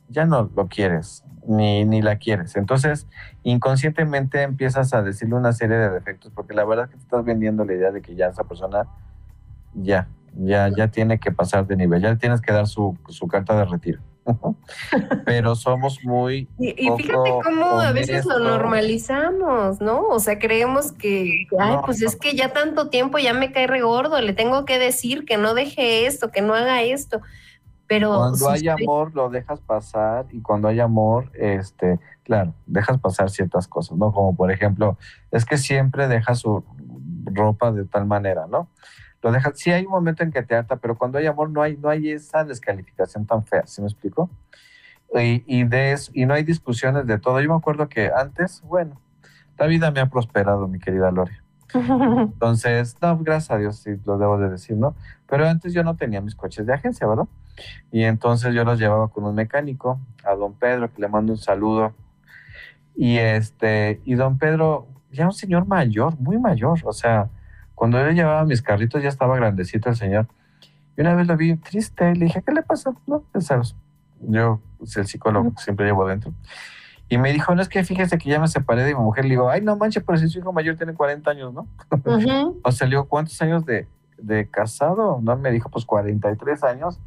[0.09, 2.55] ya no lo quieres, ni, ni la quieres.
[2.55, 3.05] Entonces,
[3.43, 7.23] inconscientemente empiezas a decirle una serie de defectos, porque la verdad es que te estás
[7.23, 8.87] vendiendo la idea de que ya esa persona
[9.75, 13.57] ya ya, ya tiene que pasar de nivel, ya tienes que dar su, su carta
[13.57, 14.01] de retiro.
[15.25, 16.47] Pero somos muy...
[16.59, 20.07] Y, fíjate cómo a veces lo normalizamos, ¿no?
[20.07, 24.19] O sea, creemos que, ay, pues es que ya tanto tiempo ya me cae regordo,
[24.21, 27.21] le tengo que decir que no deje esto, que no haga esto.
[27.87, 33.29] Pero cuando hay amor lo dejas pasar y cuando hay amor, este, claro, dejas pasar
[33.29, 34.13] ciertas cosas, ¿no?
[34.13, 34.97] Como por ejemplo,
[35.29, 36.63] es que siempre deja su
[37.25, 38.69] ropa de tal manera, ¿no?
[39.21, 39.53] Lo dejas.
[39.57, 41.89] Sí hay un momento en que te harta, pero cuando hay amor no hay, no
[41.89, 44.29] hay esa descalificación tan fea, ¿sí me explico?
[45.13, 47.41] Y, y, de y no hay discusiones de todo.
[47.41, 48.99] Yo me acuerdo que antes, bueno,
[49.57, 51.41] la vida me ha prosperado, mi querida Lore.
[51.73, 54.95] Entonces, no, gracias a Dios, sí, lo debo de decir, ¿no?
[55.27, 57.27] Pero antes yo no tenía mis coches de agencia, ¿verdad?
[57.91, 61.37] Y entonces yo los llevaba con un mecánico, a don Pedro, que le mando un
[61.37, 61.93] saludo.
[62.95, 67.29] Y este, y don Pedro, ya un señor mayor, muy mayor, o sea,
[67.81, 70.27] cuando él llevaba mis carritos ya estaba grandecito el señor.
[70.95, 72.93] Y una vez lo vi triste, le dije, ¿qué le pasa?
[73.07, 73.75] No, sabes.
[74.19, 76.31] Yo, pues, el psicólogo, siempre llevo dentro.
[77.09, 79.25] Y me dijo, no es que fíjese que ya me separé de mi mujer.
[79.25, 81.65] Le digo, ay, no manches, pero si su hijo mayor tiene 40 años, ¿no?
[82.63, 83.87] o sea, le digo, ¿cuántos años de,
[84.19, 85.19] de casado?
[85.19, 86.99] No, me dijo, pues 43 años.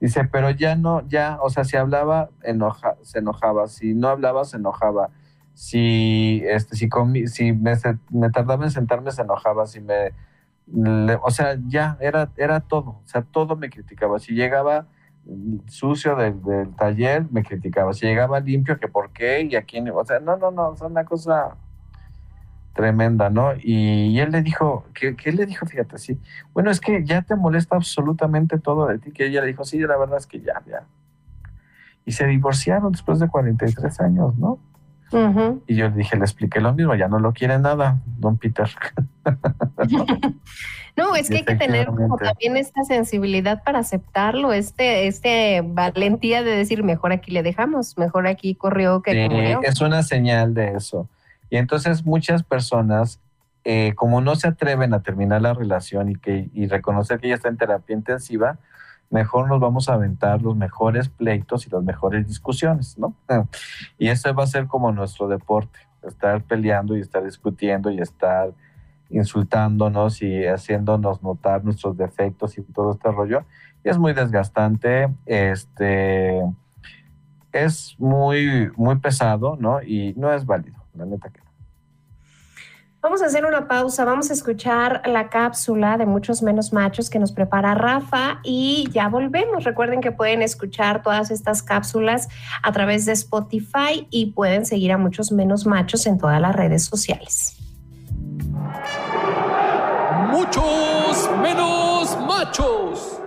[0.00, 3.68] Dice, pero ya no, ya, o sea, si hablaba, enoja, se enojaba.
[3.68, 5.10] Si no hablaba, se enojaba
[5.56, 6.86] si, este, si,
[7.28, 10.12] si me, tardaba en sentarme se enojaba, si me,
[11.22, 14.18] o sea, ya era, era todo, o sea, todo me criticaba.
[14.18, 14.86] Si llegaba
[15.68, 17.94] sucio del, taller, me criticaba.
[17.94, 20.76] Si llegaba limpio, que por qué y a quién, o sea, no, no, no, o
[20.76, 21.56] sea, una cosa
[22.74, 23.54] tremenda, ¿no?
[23.58, 25.64] Y, él le dijo, ¿qué, ¿qué, le dijo?
[25.64, 26.20] Fíjate, sí,
[26.52, 29.78] bueno, es que ya te molesta absolutamente todo de ti, que ella le dijo, sí,
[29.78, 30.84] la verdad es que ya, ya.
[32.04, 34.60] Y se divorciaron después de 43 años, ¿no?
[35.66, 38.68] Y yo le dije, le expliqué lo mismo, ya no lo quiere nada, don Peter.
[40.96, 46.42] no, es que hay que tener como también esta sensibilidad para aceptarlo, este, este valentía
[46.42, 50.74] de decir, mejor aquí le dejamos, mejor aquí corrió que sí, Es una señal de
[50.74, 51.08] eso.
[51.50, 53.20] Y entonces muchas personas,
[53.64, 57.36] eh, como no se atreven a terminar la relación y, que, y reconocer que ya
[57.36, 58.58] está en terapia intensiva,
[59.10, 63.14] mejor nos vamos a aventar los mejores pleitos y las mejores discusiones, ¿no?
[63.98, 68.52] Y eso va a ser como nuestro deporte, estar peleando y estar discutiendo y estar
[69.08, 73.44] insultándonos y haciéndonos notar nuestros defectos y todo este rollo.
[73.84, 76.42] es muy desgastante, este,
[77.52, 79.80] es muy, muy pesado, ¿no?
[79.80, 81.45] Y no es válido, la neta que
[83.06, 87.20] Vamos a hacer una pausa, vamos a escuchar la cápsula de muchos menos machos que
[87.20, 89.62] nos prepara Rafa y ya volvemos.
[89.62, 92.28] Recuerden que pueden escuchar todas estas cápsulas
[92.64, 96.84] a través de Spotify y pueden seguir a muchos menos machos en todas las redes
[96.84, 97.56] sociales.
[100.32, 103.20] Muchos menos machos.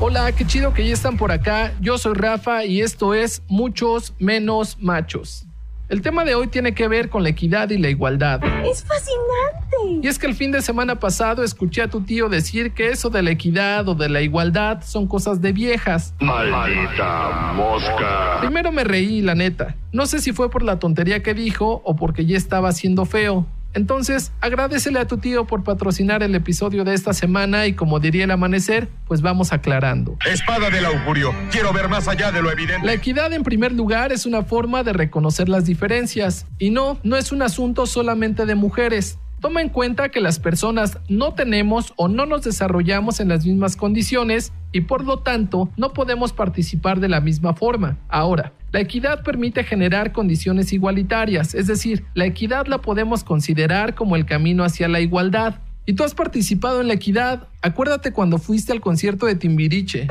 [0.00, 1.72] Hola, qué chido que ya están por acá.
[1.80, 5.46] Yo soy Rafa y esto es Muchos menos machos.
[5.94, 8.40] El tema de hoy tiene que ver con la equidad y la igualdad.
[8.64, 10.00] Es fascinante.
[10.02, 13.10] Y es que el fin de semana pasado escuché a tu tío decir que eso
[13.10, 16.12] de la equidad o de la igualdad son cosas de viejas.
[16.18, 18.38] Maldita mosca.
[18.40, 19.76] Primero me reí, la neta.
[19.92, 23.46] No sé si fue por la tontería que dijo o porque ya estaba haciendo feo.
[23.74, 28.24] Entonces, agradecele a tu tío por patrocinar el episodio de esta semana y como diría
[28.24, 30.16] el amanecer, pues vamos aclarando.
[30.24, 32.86] Espada del augurio, quiero ver más allá de lo evidente.
[32.86, 37.16] La equidad en primer lugar es una forma de reconocer las diferencias y no, no
[37.16, 39.18] es un asunto solamente de mujeres.
[39.44, 43.76] Toma en cuenta que las personas no tenemos o no nos desarrollamos en las mismas
[43.76, 47.98] condiciones y por lo tanto no podemos participar de la misma forma.
[48.08, 54.16] Ahora, la equidad permite generar condiciones igualitarias, es decir, la equidad la podemos considerar como
[54.16, 55.56] el camino hacia la igualdad.
[55.84, 57.48] Y tú has participado en la equidad.
[57.60, 60.08] Acuérdate cuando fuiste al concierto de Timbiriche.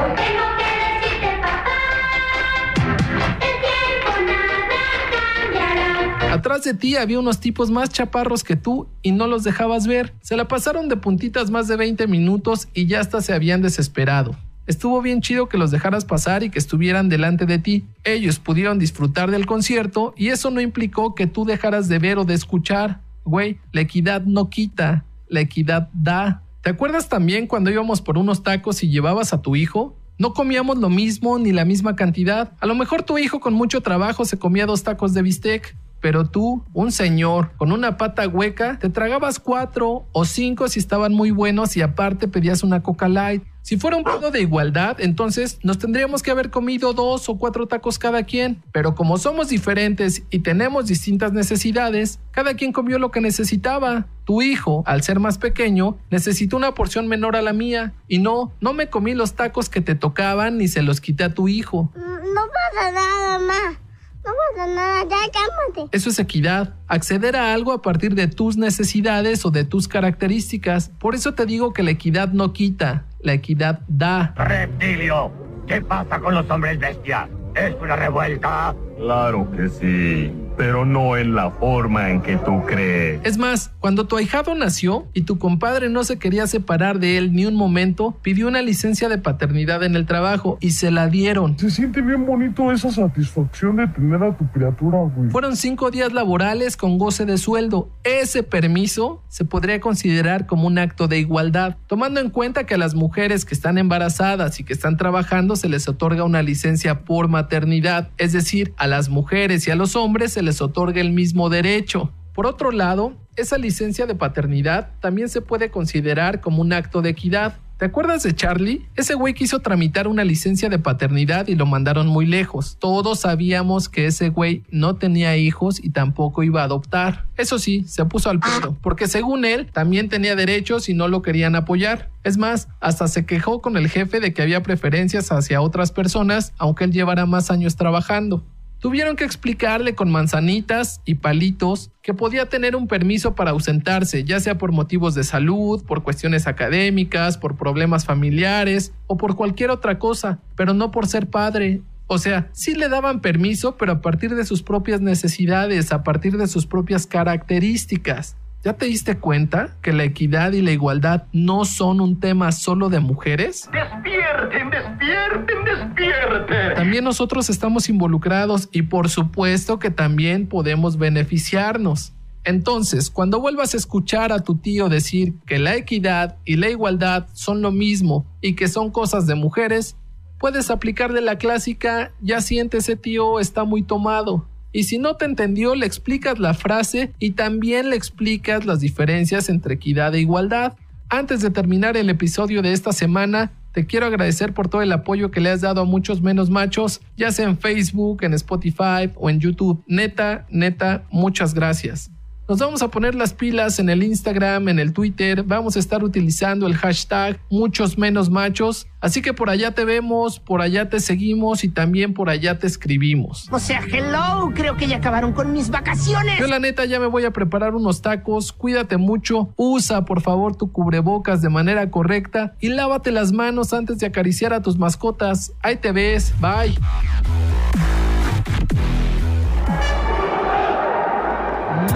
[6.43, 10.13] Atrás de ti había unos tipos más chaparros que tú y no los dejabas ver.
[10.19, 14.35] Se la pasaron de puntitas más de 20 minutos y ya hasta se habían desesperado.
[14.67, 17.85] Estuvo bien chido que los dejaras pasar y que estuvieran delante de ti.
[18.03, 22.25] Ellos pudieron disfrutar del concierto y eso no implicó que tú dejaras de ver o
[22.25, 22.99] de escuchar.
[23.23, 26.41] Güey, la equidad no quita, la equidad da.
[26.61, 29.95] ¿Te acuerdas también cuando íbamos por unos tacos y llevabas a tu hijo?
[30.17, 32.51] No comíamos lo mismo ni la misma cantidad.
[32.59, 35.73] A lo mejor tu hijo con mucho trabajo se comía dos tacos de bistec,
[36.03, 41.13] pero tú, un señor con una pata hueca, te tragabas cuatro o cinco si estaban
[41.13, 43.41] muy buenos y aparte pedías una Coca Light.
[43.61, 47.67] Si fuera un pedo de igualdad, entonces nos tendríamos que haber comido dos o cuatro
[47.67, 48.61] tacos cada quien.
[48.73, 54.07] Pero como somos diferentes y tenemos distintas necesidades, cada quien comió lo que necesitaba.
[54.25, 57.93] Tu hijo, al ser más pequeño, necesitó una porción menor a la mía.
[58.09, 61.33] Y no, no me comí los tacos que te tocaban ni se los quité a
[61.33, 61.93] tu hijo.
[61.95, 63.79] No pasa nada, mamá.
[64.25, 65.95] No pasa nada, ya cálmate.
[65.95, 70.89] Eso es equidad, acceder a algo a partir de tus necesidades o de tus características.
[70.89, 74.33] Por eso te digo que la equidad no quita, la equidad da.
[74.37, 75.31] Reptilio,
[75.67, 77.29] ¿qué pasa con los hombres bestia?
[77.55, 78.75] ¿Es una revuelta?
[78.97, 83.21] Claro que sí pero no en la forma en que tú crees.
[83.23, 87.33] Es más, cuando tu ahijado nació y tu compadre no se quería separar de él
[87.33, 91.57] ni un momento, pidió una licencia de paternidad en el trabajo y se la dieron.
[91.57, 95.29] Se siente bien bonito esa satisfacción de tener a tu criatura, güey.
[95.29, 97.89] Fueron cinco días laborales con goce de sueldo.
[98.03, 102.77] Ese permiso se podría considerar como un acto de igualdad, tomando en cuenta que a
[102.77, 107.27] las mujeres que están embarazadas y que están trabajando se les otorga una licencia por
[107.27, 111.49] maternidad, es decir, a las mujeres y a los hombres se les otorga el mismo
[111.49, 112.11] derecho.
[112.33, 117.11] Por otro lado, esa licencia de paternidad también se puede considerar como un acto de
[117.11, 117.55] equidad.
[117.77, 118.85] ¿Te acuerdas de Charlie?
[118.97, 122.75] Ese güey quiso tramitar una licencia de paternidad y lo mandaron muy lejos.
[122.77, 127.25] Todos sabíamos que ese güey no tenía hijos y tampoco iba a adoptar.
[127.37, 131.21] Eso sí, se puso al pedo, porque según él también tenía derechos y no lo
[131.21, 132.09] querían apoyar.
[132.25, 136.53] Es más, hasta se quejó con el jefe de que había preferencias hacia otras personas,
[136.57, 138.43] aunque él llevara más años trabajando.
[138.83, 144.41] Tuvieron que explicarle con manzanitas y palitos que podía tener un permiso para ausentarse, ya
[144.41, 149.99] sea por motivos de salud, por cuestiones académicas, por problemas familiares o por cualquier otra
[149.99, 151.79] cosa, pero no por ser padre.
[152.07, 156.35] O sea, sí le daban permiso, pero a partir de sus propias necesidades, a partir
[156.35, 158.35] de sus propias características.
[158.63, 162.87] ¿Ya te diste cuenta que la equidad y la igualdad no son un tema solo
[162.87, 163.69] de mujeres?
[163.73, 166.75] Despierten, despierten, despierten.
[166.75, 172.13] También nosotros estamos involucrados y por supuesto que también podemos beneficiarnos.
[172.45, 177.27] Entonces, cuando vuelvas a escuchar a tu tío decir que la equidad y la igualdad
[177.33, 179.97] son lo mismo y que son cosas de mujeres,
[180.39, 184.47] puedes aplicarle la clásica, ya siente ese tío está muy tomado.
[184.73, 189.47] Y si no te entendió, le explicas la frase y también le explicas las diferencias
[189.47, 190.73] entre equidad e igualdad.
[191.09, 195.31] Antes de terminar el episodio de esta semana, te quiero agradecer por todo el apoyo
[195.31, 199.29] que le has dado a muchos menos machos, ya sea en Facebook, en Spotify o
[199.29, 199.83] en YouTube.
[199.87, 202.09] Neta, neta, muchas gracias.
[202.53, 206.03] Nos vamos a poner las pilas en el Instagram, en el Twitter, vamos a estar
[206.03, 210.99] utilizando el hashtag muchos menos machos, así que por allá te vemos, por allá te
[210.99, 213.47] seguimos y también por allá te escribimos.
[213.49, 216.39] O sea, hello, creo que ya acabaron con mis vacaciones.
[216.39, 220.55] Yo la neta ya me voy a preparar unos tacos, cuídate mucho, usa por favor
[220.55, 225.53] tu cubrebocas de manera correcta y lávate las manos antes de acariciar a tus mascotas.
[225.63, 226.77] Ahí te ves, bye.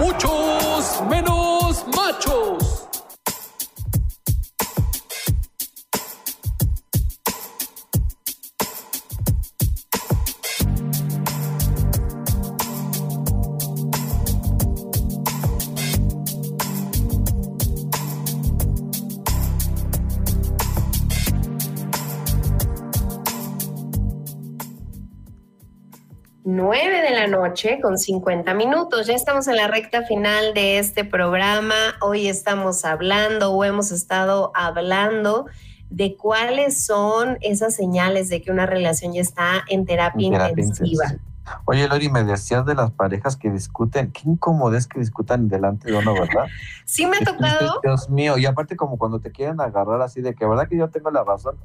[0.00, 0.47] Muchos
[1.06, 1.37] menos
[27.38, 29.06] noche con 50 minutos.
[29.06, 31.74] Ya estamos en la recta final de este programa.
[32.00, 35.46] Hoy estamos hablando o hemos estado hablando
[35.88, 41.14] de cuáles son esas señales de que una relación ya está en terapia, intensiva.
[41.64, 44.12] Oye, Lori, me decías de las parejas que discuten.
[44.12, 46.46] Qué incómodo es que discutan delante de uno, ¿verdad?
[46.84, 47.80] sí, me ha tocado.
[47.82, 50.88] Dios mío, y aparte, como cuando te quieren agarrar así de que, ¿verdad que yo
[50.88, 51.56] tengo la razón?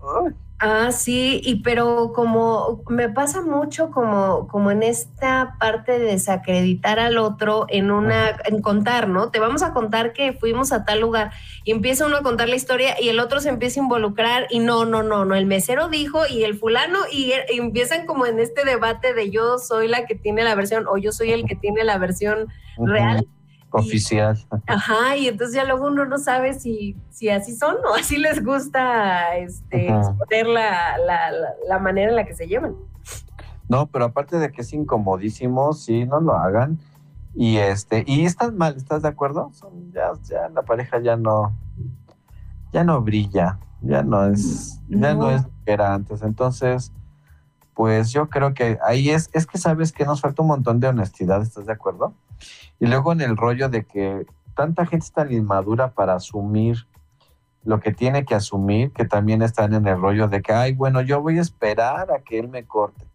[0.59, 6.99] Ah, sí, y pero como me pasa mucho como, como en esta parte de desacreditar
[6.99, 9.29] al otro en una, en contar, ¿no?
[9.29, 11.31] Te vamos a contar que fuimos a tal lugar
[11.65, 14.59] y empieza uno a contar la historia y el otro se empieza a involucrar y
[14.59, 18.39] no, no, no, no, el mesero dijo y el fulano y, y empiezan como en
[18.39, 21.55] este debate de yo soy la que tiene la versión o yo soy el que
[21.55, 22.47] tiene la versión
[22.77, 23.27] real.
[23.75, 24.37] Oficial.
[24.67, 28.45] ajá, y entonces ya luego uno no sabe si, si así son o así les
[28.45, 31.31] gusta este, exponer la, la,
[31.67, 32.75] la, manera en la que se llevan.
[33.67, 36.77] No, pero aparte de que es incomodísimo, sí, no lo hagan.
[37.33, 39.49] Y este, y estás mal, ¿estás de acuerdo?
[39.53, 41.57] Son, ya, ya la pareja ya no,
[42.71, 46.21] ya no brilla, ya no es, ya no es lo que era antes.
[46.21, 46.91] Entonces,
[47.73, 50.87] pues yo creo que ahí es, es que sabes que nos falta un montón de
[50.87, 52.13] honestidad, ¿estás de acuerdo?
[52.79, 56.87] Y luego en el rollo de que tanta gente es tan inmadura para asumir
[57.63, 61.01] lo que tiene que asumir, que también están en el rollo de que, ay, bueno,
[61.01, 63.05] yo voy a esperar a que él me corte.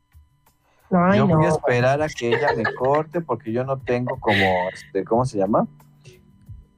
[0.91, 5.05] yo voy a esperar a que ella me corte porque yo no tengo como, este,
[5.05, 5.67] ¿cómo se llama?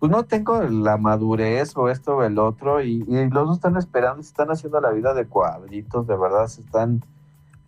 [0.00, 3.76] Pues no tengo la madurez o esto o el otro y, y los dos están
[3.76, 7.04] esperando, se están haciendo la vida de cuadritos, de verdad, se están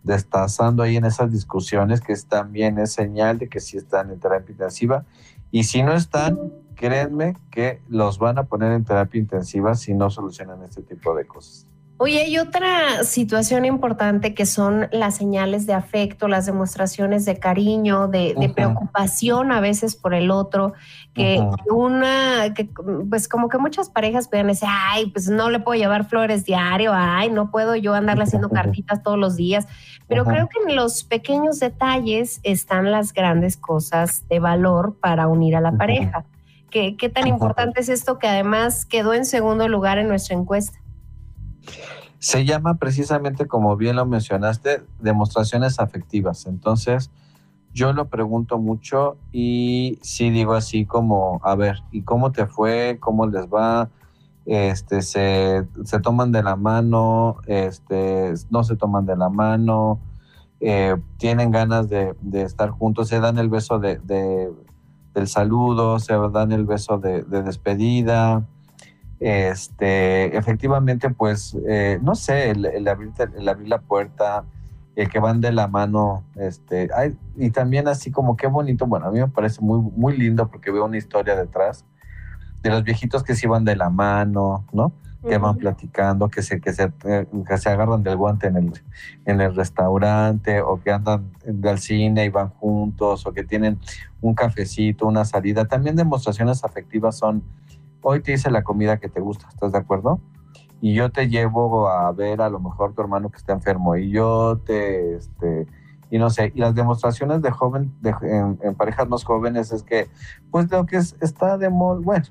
[0.03, 4.51] destazando ahí en esas discusiones que también es señal de que sí están en terapia
[4.51, 5.05] intensiva.
[5.51, 6.37] Y si no están,
[6.75, 11.25] créanme que los van a poner en terapia intensiva si no solucionan este tipo de
[11.25, 11.67] cosas.
[11.97, 18.07] Oye, hay otra situación importante que son las señales de afecto, las demostraciones de cariño,
[18.07, 20.73] de, preocupación a veces por el otro,
[21.13, 21.39] que
[21.69, 22.67] una, que
[23.09, 26.91] pues como que muchas parejas pueden decir, ay, pues no le puedo llevar flores diario,
[26.95, 29.67] ay, no puedo yo andarle haciendo cartitas todos los días,
[30.07, 35.55] pero creo que en los pequeños detalles están las grandes cosas de valor para unir
[35.55, 36.25] a la pareja.
[36.71, 40.82] ¿Qué, qué tan importante es esto que además quedó en segundo lugar en nuestra encuesta?
[42.19, 46.45] Se llama precisamente, como bien lo mencionaste, demostraciones afectivas.
[46.45, 47.11] Entonces,
[47.73, 52.97] yo lo pregunto mucho y sí digo así como, a ver, ¿y cómo te fue?
[52.99, 53.89] ¿Cómo les va?
[54.45, 55.65] Este, se,
[56.01, 59.99] toman de la mano, este, no se toman de la mano,
[60.59, 63.99] eh, tienen ganas de, estar juntos, se dan el beso de,
[65.13, 68.45] del saludo, se dan el beso de, despedida,
[69.23, 74.43] este, efectivamente, pues, eh, no sé, el, abrir, el, abrir, la puerta,
[74.97, 76.89] el que van de la mano, este,
[77.37, 80.71] y también así como qué bonito, bueno, a mí me parece muy, muy lindo porque
[80.71, 81.85] veo una historia detrás
[82.63, 84.91] de los viejitos que se iban de la mano, ¿no?
[85.25, 88.73] Que van platicando, que se, que se, eh, que se agarran del guante en el,
[89.23, 91.31] en el restaurante, o que andan
[91.63, 93.79] al cine y van juntos, o que tienen
[94.19, 95.63] un cafecito, una salida.
[95.63, 97.41] También demostraciones afectivas son
[98.03, 100.19] hoy te hice la comida que te gusta, ¿estás de acuerdo?
[100.81, 104.11] Y yo te llevo a ver a lo mejor tu hermano que está enfermo y
[104.11, 105.65] yo te, este,
[106.11, 108.13] y no sé, y las demostraciones de joven, de,
[108.61, 110.09] en, parejas más jóvenes es que,
[110.51, 112.25] pues lo que es, está de bueno,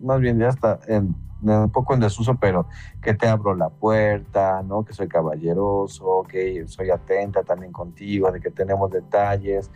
[0.00, 2.66] más bien ya está en, un poco en desuso, pero
[3.00, 4.84] que te abro la puerta, ¿no?
[4.84, 9.70] Que soy caballeroso, que soy atenta también contigo, de que tenemos detalles.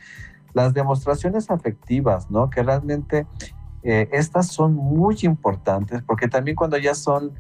[0.55, 2.49] Las demostraciones afectivas, ¿no?
[2.51, 3.27] Que realmente
[3.87, 7.33] eh, estas son muy importantes porque también cuando ya son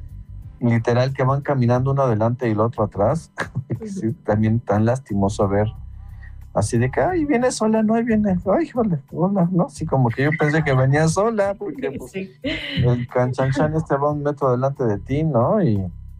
[0.61, 3.33] literal que van caminando uno adelante y el otro atrás,
[4.25, 5.69] también tan lastimoso ver
[6.57, 9.67] así de que, ay, viene sola, no, ahí viene, ay, hola, hola, ¿no?
[9.67, 14.23] Así como que yo pensé que venía sola, porque pues, el canchanchan este va un
[14.23, 15.63] metro delante de ti, ¿no?
[15.63, 15.77] Y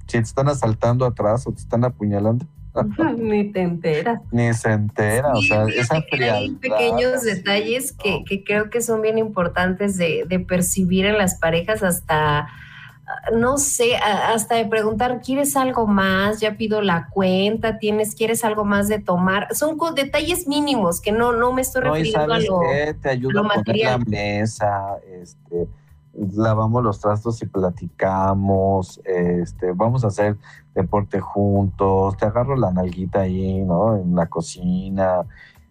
[0.07, 2.45] si te están asaltando atrás o te están apuñalando.
[3.17, 4.21] Ni te enteras.
[4.31, 6.39] Ni se entera, o sea, esa frialdad.
[6.39, 11.37] Hay pequeños detalles que, que, creo que son bien importantes de, de percibir en las
[11.37, 12.49] parejas hasta
[13.33, 16.41] no sé, hasta de preguntar, ¿quieres algo más?
[16.41, 19.55] Ya pido la cuenta, tienes, ¿quieres algo más de tomar?
[19.55, 22.61] Son detalles mínimos que no, no me estoy refiriendo a lo,
[23.01, 25.69] Te ayuda a, poner la mesa, este,
[26.35, 30.37] lavamos los trastos y platicamos, este, vamos a hacer
[30.77, 33.97] deporte juntos, te agarro la nalguita ahí, ¿no?
[33.97, 35.23] En la cocina,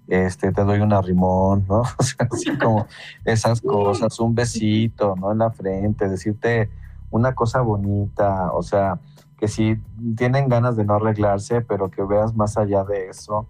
[0.08, 1.84] este, te doy un arrimón, ¿no?
[1.98, 2.88] O sea, así como
[3.24, 5.32] esas cosas, un besito, ¿no?
[5.32, 6.70] En la frente, decirte
[7.12, 9.00] una cosa bonita, o sea,
[9.38, 9.78] que si
[10.18, 13.46] tienen ganas de no arreglarse, pero que veas más allá de eso.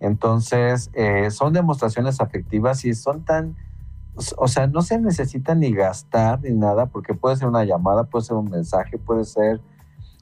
[0.00, 3.56] Entonces, eh, son demostraciones afectivas y son tan,
[4.36, 8.26] o sea, no se necesita ni gastar ni nada, porque puede ser una llamada, puede
[8.26, 9.60] ser un mensaje, puede ser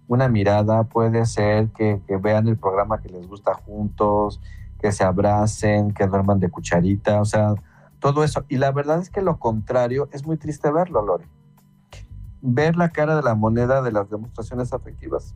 [0.09, 4.41] una mirada, puede ser que, vean el programa que les gusta juntos,
[4.81, 7.55] que se abracen, que duerman de cucharita, o sea,
[8.01, 8.45] todo eso.
[8.49, 11.29] Y la verdad es que lo contrario es muy triste verlo, Lore
[12.41, 15.35] ver la cara de la moneda de las demostraciones afectivas.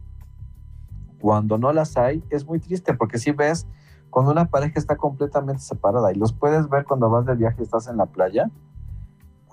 [1.21, 3.67] Cuando no las hay, es muy triste, porque si ves
[4.11, 7.89] cuando una pareja está completamente separada y los puedes ver cuando vas de viaje estás
[7.89, 8.51] en la playa,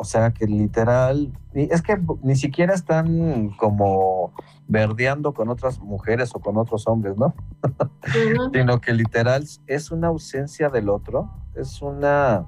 [0.02, 4.32] o sea que literal, es que ni siquiera están como
[4.66, 7.36] verdeando con otras mujeres o con otros hombres, ¿no?
[8.54, 12.46] Sino que literal es una ausencia del otro, es una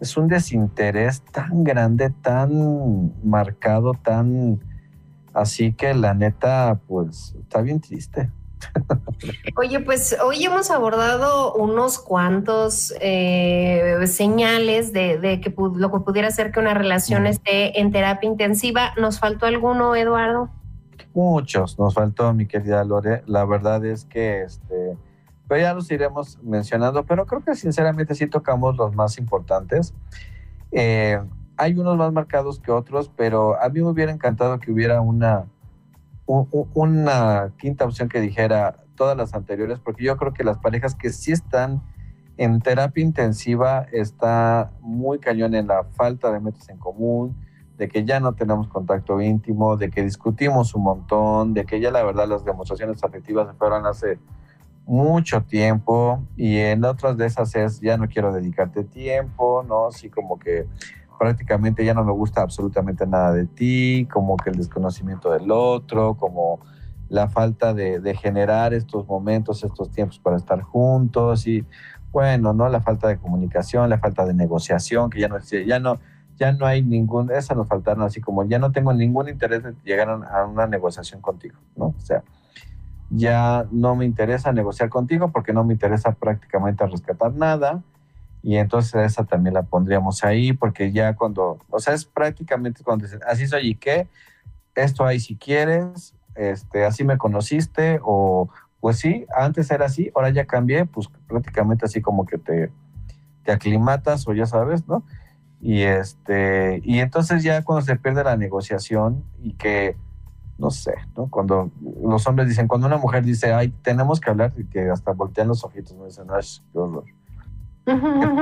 [0.00, 4.58] es un desinterés tan grande, tan marcado, tan
[5.34, 8.32] así que la neta, pues está bien triste.
[9.56, 16.52] Oye, pues hoy hemos abordado unos cuantos eh, señales de, que lo que pudiera ser
[16.52, 18.92] que una relación esté en terapia intensiva.
[18.96, 20.50] ¿Nos faltó alguno, Eduardo?
[21.14, 23.22] Muchos, nos faltó, mi querida Lore.
[23.26, 24.96] La verdad es que este,
[25.48, 29.94] pero ya los iremos mencionando, pero creo que sinceramente sí tocamos los más importantes.
[30.70, 31.18] Eh,
[31.56, 35.46] hay unos más marcados que otros, pero a mí me hubiera encantado que hubiera una,
[36.28, 41.10] una quinta opción que dijera todas las anteriores, porque yo creo que las parejas que
[41.10, 41.82] sí están
[42.36, 47.34] en terapia intensiva está muy cañón en la falta de metas en común,
[47.78, 51.90] de que ya no tenemos contacto íntimo, de que discutimos un montón, de que ya
[51.90, 54.18] la verdad las demostraciones afectivas se fueron hace
[54.84, 59.86] mucho tiempo y en otras de esas es ya no quiero dedicarte tiempo, ¿no?
[59.86, 60.66] Así como que
[61.18, 66.14] prácticamente ya no me gusta absolutamente nada de ti, como que el desconocimiento del otro,
[66.14, 66.60] como
[67.08, 71.64] la falta de, de generar estos momentos, estos tiempos para estar juntos y
[72.12, 72.68] bueno, ¿no?
[72.68, 75.98] La falta de comunicación, la falta de negociación, que ya no, ya no,
[76.38, 79.74] ya no hay ningún, esa nos faltaron así como ya no tengo ningún interés de
[79.84, 81.86] llegar a una negociación contigo, ¿no?
[81.86, 82.22] O sea,
[83.10, 87.82] ya no me interesa negociar contigo porque no me interesa prácticamente rescatar nada.
[88.42, 93.04] Y entonces esa también la pondríamos ahí porque ya cuando, o sea, es prácticamente cuando
[93.04, 94.08] dicen, así soy y qué,
[94.74, 98.48] esto ahí si quieres, este, así me conociste o
[98.80, 102.70] pues sí, antes era así, ahora ya cambié, pues prácticamente así como que te,
[103.44, 105.02] te aclimatas o ya sabes, ¿no?
[105.60, 109.96] Y este, y entonces ya cuando se pierde la negociación y que
[110.58, 111.28] no sé, ¿no?
[111.28, 111.70] Cuando
[112.02, 115.48] los hombres dicen, cuando una mujer dice, ay, tenemos que hablar, y que hasta voltean
[115.48, 117.04] los ojitos, me dicen, ay, qué horror.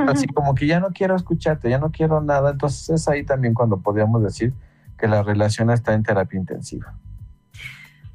[0.09, 3.55] Así como que ya no quiero escucharte, ya no quiero nada, entonces es ahí también
[3.55, 4.55] cuando podríamos decir
[4.99, 6.94] que la relación está en terapia intensiva.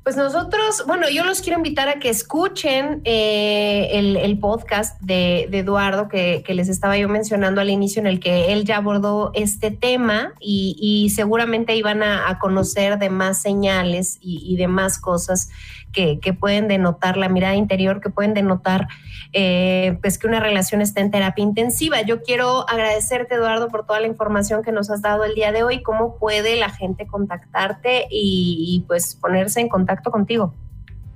[0.04, 6.08] Pues nosotros, bueno, yo los quiero invitar a que escuchen eh, el, podcast de, Eduardo
[6.08, 10.34] que, les estaba yo mencionando al inicio, en el que él ya abordó este tema
[10.40, 15.50] y, seguramente iban a, conocer de más señales y, y de más cosas
[15.92, 18.88] que, pueden denotar la mirada interior, que pueden denotar
[19.34, 22.02] eh, pues que una relación está en terapia intensiva.
[22.02, 25.64] Yo quiero agradecerte, Eduardo, por toda la información que nos has dado el día de
[25.64, 25.82] hoy.
[25.82, 30.54] ¿Cómo puede la gente contactarte y, pues ponerse en contacto contigo?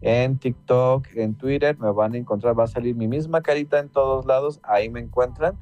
[0.00, 3.88] en TikTok, en Twitter, me van a encontrar, va a salir mi misma carita en
[3.88, 5.56] todos lados, ahí me encuentran.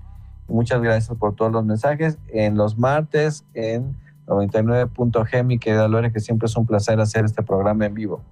[0.49, 2.19] Muchas gracias por todos los mensajes.
[2.29, 7.43] En los martes, en 99.g, mi querida Lore, que siempre es un placer hacer este
[7.43, 8.23] programa en vivo.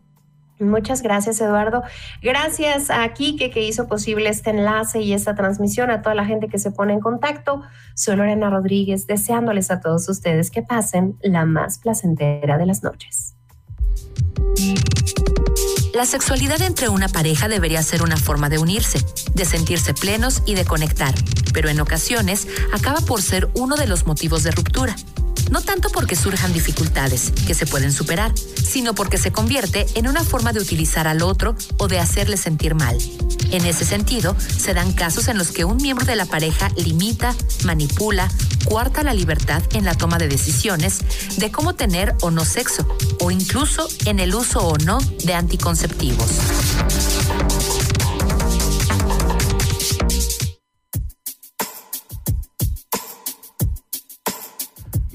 [0.60, 1.82] Muchas gracias, Eduardo.
[2.20, 6.48] Gracias a Kike que hizo posible este enlace y esta transmisión, a toda la gente
[6.48, 7.62] que se pone en contacto.
[7.94, 13.34] Soy Lorena Rodríguez, deseándoles a todos ustedes que pasen la más placentera de las noches.
[15.94, 19.00] La sexualidad entre una pareja debería ser una forma de unirse,
[19.34, 21.14] de sentirse plenos y de conectar,
[21.52, 24.94] pero en ocasiones acaba por ser uno de los motivos de ruptura
[25.50, 30.24] no tanto porque surjan dificultades que se pueden superar, sino porque se convierte en una
[30.24, 32.98] forma de utilizar al otro o de hacerle sentir mal.
[33.50, 37.34] En ese sentido, se dan casos en los que un miembro de la pareja limita,
[37.64, 38.30] manipula,
[38.64, 41.00] cuarta la libertad en la toma de decisiones
[41.38, 42.86] de cómo tener o no sexo,
[43.20, 46.28] o incluso en el uso o no de anticonceptivos.